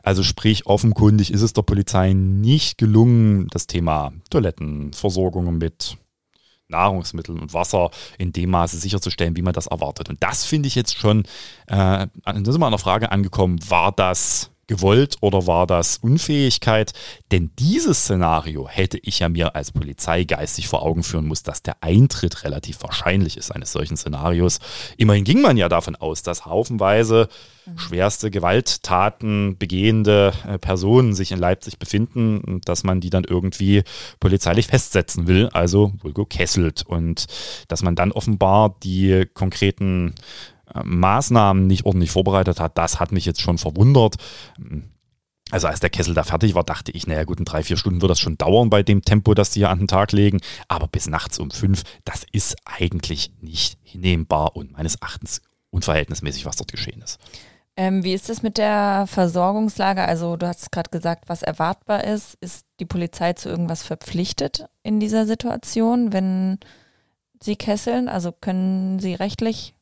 [0.03, 5.97] Also sprich, offenkundig ist es der Polizei nicht gelungen, das Thema Toilettenversorgung mit
[6.67, 10.09] Nahrungsmitteln und Wasser in dem Maße sicherzustellen, wie man das erwartet.
[10.09, 11.23] Und das finde ich jetzt schon,
[11.65, 16.93] äh, da sind wir an der Frage angekommen, war das gewollt oder war das Unfähigkeit?
[17.31, 21.61] Denn dieses Szenario hätte ich ja mir als Polizei geistig vor Augen führen muss, dass
[21.61, 24.59] der Eintritt relativ wahrscheinlich ist eines solchen Szenarios.
[24.95, 27.27] Immerhin ging man ja davon aus, dass haufenweise
[27.75, 33.83] schwerste Gewalttaten begehende äh, Personen sich in Leipzig befinden und dass man die dann irgendwie
[34.19, 37.25] polizeilich festsetzen will, also vulgo kesselt und
[37.67, 40.15] dass man dann offenbar die konkreten
[40.83, 44.15] Maßnahmen nicht ordentlich vorbereitet hat, das hat mich jetzt schon verwundert.
[45.51, 48.01] Also als der Kessel da fertig war, dachte ich, naja gut, in drei, vier Stunden
[48.01, 50.39] wird das schon dauern bei dem Tempo, das die hier an den Tag legen.
[50.67, 56.55] Aber bis nachts um fünf, das ist eigentlich nicht hinnehmbar und meines Erachtens unverhältnismäßig, was
[56.55, 57.19] dort geschehen ist.
[57.75, 60.03] Ähm, wie ist es mit der Versorgungslage?
[60.03, 62.37] Also du hast gerade gesagt, was erwartbar ist.
[62.41, 66.59] Ist die Polizei zu irgendwas verpflichtet in dieser Situation, wenn
[67.41, 68.09] sie kesseln?
[68.09, 69.75] Also können sie rechtlich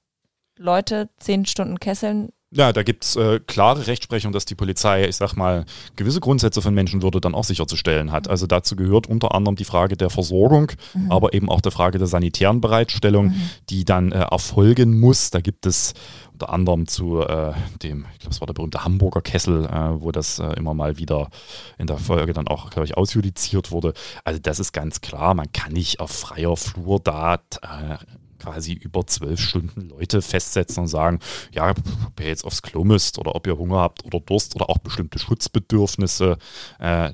[0.58, 2.30] Leute zehn Stunden kesseln.
[2.50, 5.66] Ja, da gibt es äh, klare Rechtsprechung, dass die Polizei, ich sag mal,
[5.98, 8.30] gewisse Grundsätze von Menschenwürde dann auch sicherzustellen hat.
[8.30, 11.12] Also dazu gehört unter anderem die Frage der Versorgung, mhm.
[11.12, 13.50] aber eben auch der Frage der sanitären Bereitstellung, mhm.
[13.70, 15.30] die dann äh, erfolgen muss.
[15.30, 15.94] Da gibt es
[16.32, 17.52] unter anderem zu äh,
[17.84, 20.98] dem, ich glaube, es war der berühmte Hamburger Kessel, äh, wo das äh, immer mal
[20.98, 21.30] wieder
[21.78, 23.94] in der Folge dann auch, glaube ich, ausjudiziert wurde.
[24.24, 27.98] Also das ist ganz klar, man kann nicht auf freier Flur da äh,
[28.40, 31.20] quasi über zwölf Stunden Leute festsetzen und sagen,
[31.52, 34.70] ja, ob ihr jetzt aufs Klo müsst oder ob ihr Hunger habt oder Durst oder
[34.70, 36.38] auch bestimmte Schutzbedürfnisse,
[36.80, 37.12] äh,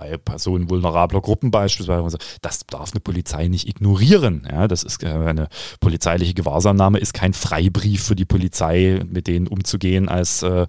[0.00, 4.48] bei Personen vulnerabler Gruppen beispielsweise, das darf eine Polizei nicht ignorieren.
[4.50, 5.48] Ja, das ist äh, eine
[5.78, 10.66] polizeiliche Gewahrsamnahme, ist kein Freibrief für die Polizei, mit denen umzugehen als äh,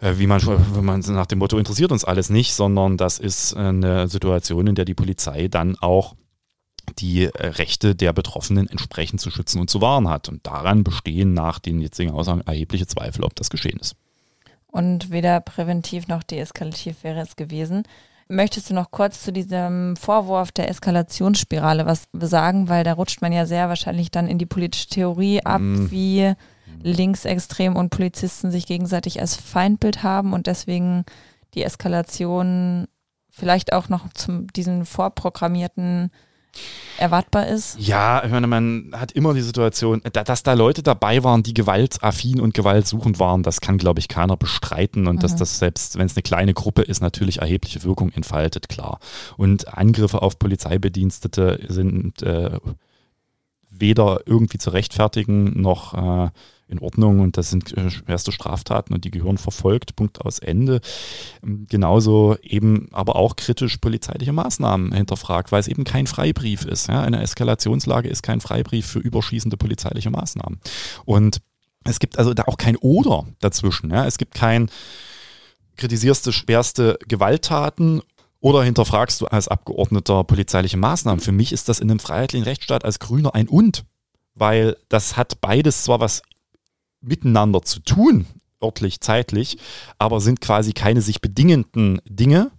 [0.00, 0.40] äh, wie man,
[0.74, 4.74] wenn man nach dem Motto interessiert uns alles nicht, sondern das ist eine Situation, in
[4.74, 6.14] der die Polizei dann auch
[6.98, 10.28] die äh, Rechte der Betroffenen entsprechend zu schützen und zu wahren hat.
[10.28, 13.96] Und daran bestehen nach den jetzigen Aussagen erhebliche Zweifel, ob das geschehen ist.
[14.66, 17.84] Und weder präventiv noch deeskalativ wäre es gewesen.
[18.28, 22.68] Möchtest du noch kurz zu diesem Vorwurf der Eskalationsspirale was sagen?
[22.68, 25.90] Weil da rutscht man ja sehr wahrscheinlich dann in die politische Theorie ab, mm.
[25.90, 26.34] wie
[26.82, 31.04] Linksextrem und Polizisten sich gegenseitig als Feindbild haben und deswegen
[31.54, 32.86] die Eskalation
[33.30, 36.10] vielleicht auch noch zum diesen vorprogrammierten
[36.98, 37.76] erwartbar ist?
[37.78, 42.40] Ja, ich meine, man hat immer die Situation, dass da Leute dabei waren, die gewaltaffin
[42.40, 45.06] und gewaltsuchend waren, das kann, glaube ich, keiner bestreiten.
[45.06, 45.20] Und mhm.
[45.20, 48.98] dass das selbst, wenn es eine kleine Gruppe ist, natürlich erhebliche Wirkung entfaltet, klar.
[49.36, 52.58] Und Angriffe auf Polizeibedienstete sind äh,
[53.70, 56.30] weder irgendwie zu rechtfertigen noch äh,
[56.68, 60.80] in Ordnung und das sind äh, schwerste Straftaten und die gehören verfolgt, Punkt aus Ende.
[61.42, 66.88] Ähm, genauso eben aber auch kritisch polizeiliche Maßnahmen hinterfragt, weil es eben kein Freibrief ist.
[66.88, 67.02] Ja?
[67.02, 70.60] Eine Eskalationslage ist kein Freibrief für überschießende polizeiliche Maßnahmen.
[71.04, 71.40] Und
[71.84, 73.90] es gibt also da auch kein Oder dazwischen.
[73.90, 74.06] Ja?
[74.06, 74.68] Es gibt kein
[75.76, 78.02] kritisierst du schwerste Gewalttaten
[78.40, 81.20] oder hinterfragst du als Abgeordneter polizeiliche Maßnahmen?
[81.20, 83.84] Für mich ist das in einem freiheitlichen Rechtsstaat als Grüner ein Und,
[84.34, 86.22] weil das hat beides zwar was
[87.06, 88.26] miteinander zu tun,
[88.62, 89.58] örtlich, zeitlich,
[89.98, 92.50] aber sind quasi keine sich bedingenden Dinge.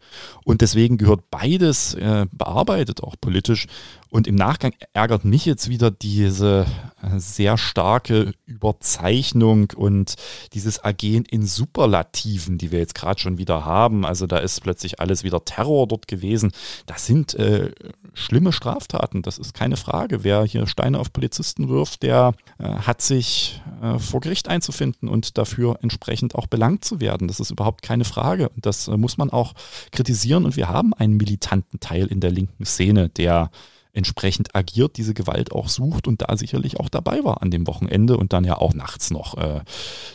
[0.44, 3.68] Und deswegen gehört beides äh, bearbeitet, auch politisch.
[4.10, 6.66] Und im Nachgang ärgert mich jetzt wieder diese
[7.02, 10.16] äh, sehr starke Überzeichnung und
[10.54, 14.06] dieses Ergehen in Superlativen, die wir jetzt gerade schon wieder haben.
[14.06, 16.52] Also da ist plötzlich alles wieder Terror dort gewesen.
[16.86, 17.72] Das sind äh,
[18.14, 20.24] schlimme Straftaten, das ist keine Frage.
[20.24, 25.38] Wer hier Steine auf Polizisten wirft, der äh, hat sich äh, vor Gericht einzufinden und
[25.38, 27.28] dafür entsprechend auch belangt zu werden.
[27.28, 28.50] Das ist überhaupt keine Frage.
[28.50, 29.54] Und das muss man auch
[29.98, 30.46] kritisieren.
[30.46, 33.50] Und wir haben einen militanten Teil in der linken Szene, der
[33.94, 38.16] entsprechend agiert, diese Gewalt auch sucht und da sicherlich auch dabei war an dem Wochenende
[38.16, 39.62] und dann ja auch nachts noch äh,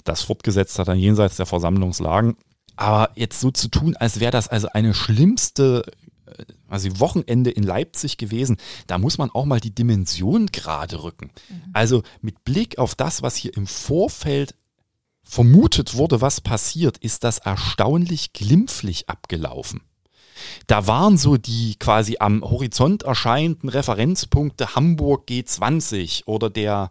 [0.05, 2.37] das fortgesetzt hat, dann jenseits der Versammlungslagen.
[2.77, 5.83] Aber jetzt so zu tun, als wäre das also eine schlimmste
[6.69, 8.57] also Wochenende in Leipzig gewesen,
[8.87, 11.31] da muss man auch mal die Dimension gerade rücken.
[11.49, 11.63] Mhm.
[11.73, 14.55] Also mit Blick auf das, was hier im Vorfeld
[15.33, 19.81] vermutet wurde, was passiert, ist das erstaunlich glimpflich abgelaufen.
[20.67, 26.91] Da waren so die quasi am Horizont erscheinenden Referenzpunkte Hamburg G20 oder der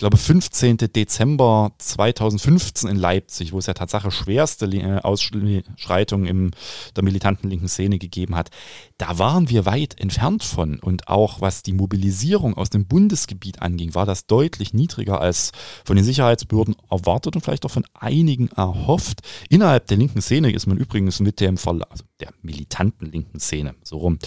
[0.00, 0.78] glaube, 15.
[0.78, 6.50] Dezember 2015 in Leipzig, wo es ja Tatsache schwerste äh, Ausschreitungen in
[6.96, 8.50] der militanten linken Szene gegeben hat,
[9.00, 10.78] da waren wir weit entfernt von.
[10.78, 15.52] Und auch was die Mobilisierung aus dem Bundesgebiet anging, war das deutlich niedriger als
[15.86, 19.20] von den Sicherheitsbehörden erwartet und vielleicht auch von einigen erhofft.
[19.48, 23.74] Innerhalb der linken Szene ist man übrigens mit dem Verlauf, also der militanten linken Szene,
[23.82, 24.18] so rum,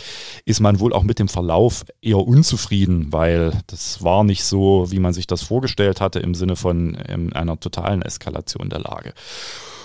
[0.43, 4.99] ist man wohl auch mit dem Verlauf eher unzufrieden, weil das war nicht so, wie
[4.99, 9.13] man sich das vorgestellt hatte im Sinne von ähm, einer totalen Eskalation der Lage.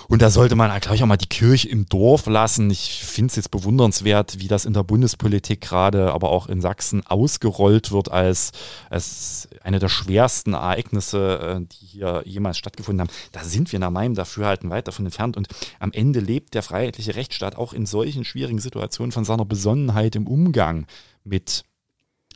[0.09, 2.71] Und da sollte man, glaube ich, auch mal die Kirche im Dorf lassen.
[2.71, 7.05] Ich finde es jetzt bewundernswert, wie das in der Bundespolitik gerade, aber auch in Sachsen
[7.05, 8.51] ausgerollt wird als,
[8.89, 13.15] als eine der schwersten Ereignisse, äh, die hier jemals stattgefunden haben.
[13.33, 15.37] Da sind wir nach meinem Dafürhalten weit davon entfernt.
[15.37, 15.47] Und
[15.79, 20.25] am Ende lebt der freiheitliche Rechtsstaat auch in solchen schwierigen Situationen von seiner Besonnenheit im
[20.25, 20.87] Umgang
[21.23, 21.65] mit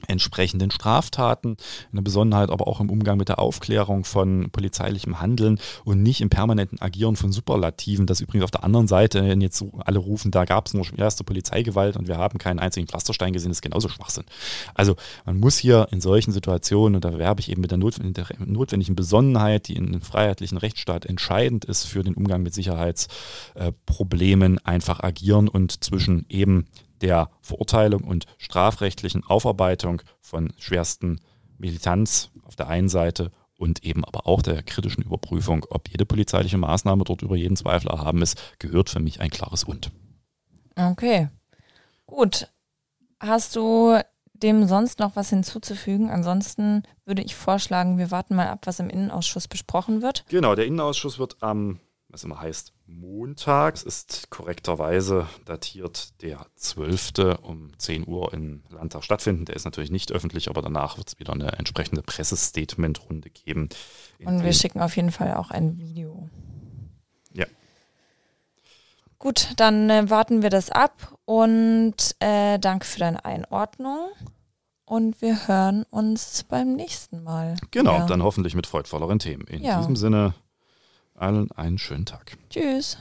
[0.08, 1.58] entsprechenden Straftaten,
[1.92, 6.30] eine Besonderheit aber auch im Umgang mit der Aufklärung von polizeilichem Handeln und nicht im
[6.30, 10.46] permanenten Agieren von Superlativen, das übrigens auf der anderen Seite, wenn jetzt alle rufen, da
[10.46, 14.24] gab es nur erste Polizeigewalt und wir haben keinen einzigen Pflasterstein gesehen, ist genauso Schwachsinn.
[14.74, 14.96] Also
[15.26, 19.68] man muss hier in solchen Situationen, und da werbe ich eben mit der notwendigen Besonnenheit,
[19.68, 25.84] die in einem freiheitlichen Rechtsstaat entscheidend ist für den Umgang mit Sicherheitsproblemen, einfach agieren und
[25.84, 26.66] zwischen eben
[27.04, 31.20] der Verurteilung und strafrechtlichen Aufarbeitung von schwersten
[31.58, 36.58] Militanz auf der einen Seite und eben aber auch der kritischen Überprüfung, ob jede polizeiliche
[36.58, 39.92] Maßnahme dort über jeden Zweifel erhaben ist, gehört für mich ein klares Und.
[40.76, 41.30] Okay,
[42.06, 42.48] gut.
[43.20, 44.00] Hast du
[44.34, 46.10] dem sonst noch was hinzuzufügen?
[46.10, 50.26] Ansonsten würde ich vorschlagen, wir warten mal ab, was im Innenausschuss besprochen wird.
[50.30, 51.80] Genau, der Innenausschuss wird am
[52.14, 57.40] was immer heißt, montags ist korrekterweise datiert der 12.
[57.42, 59.46] um 10 Uhr im Landtag stattfinden.
[59.46, 63.70] Der ist natürlich nicht öffentlich, aber danach wird es wieder eine entsprechende Pressestatement-Runde geben.
[64.24, 66.30] Und wir schicken auf jeden Fall auch ein Video.
[67.34, 67.48] Ja.
[69.18, 74.10] Gut, dann äh, warten wir das ab und äh, danke für deine Einordnung.
[74.86, 77.56] Und wir hören uns beim nächsten Mal.
[77.72, 78.06] Genau, ja.
[78.06, 79.48] dann hoffentlich mit freudvolleren Themen.
[79.48, 79.78] In ja.
[79.80, 80.36] diesem Sinne,
[81.24, 82.38] allen einen schönen Tag.
[82.50, 82.98] Tschüss.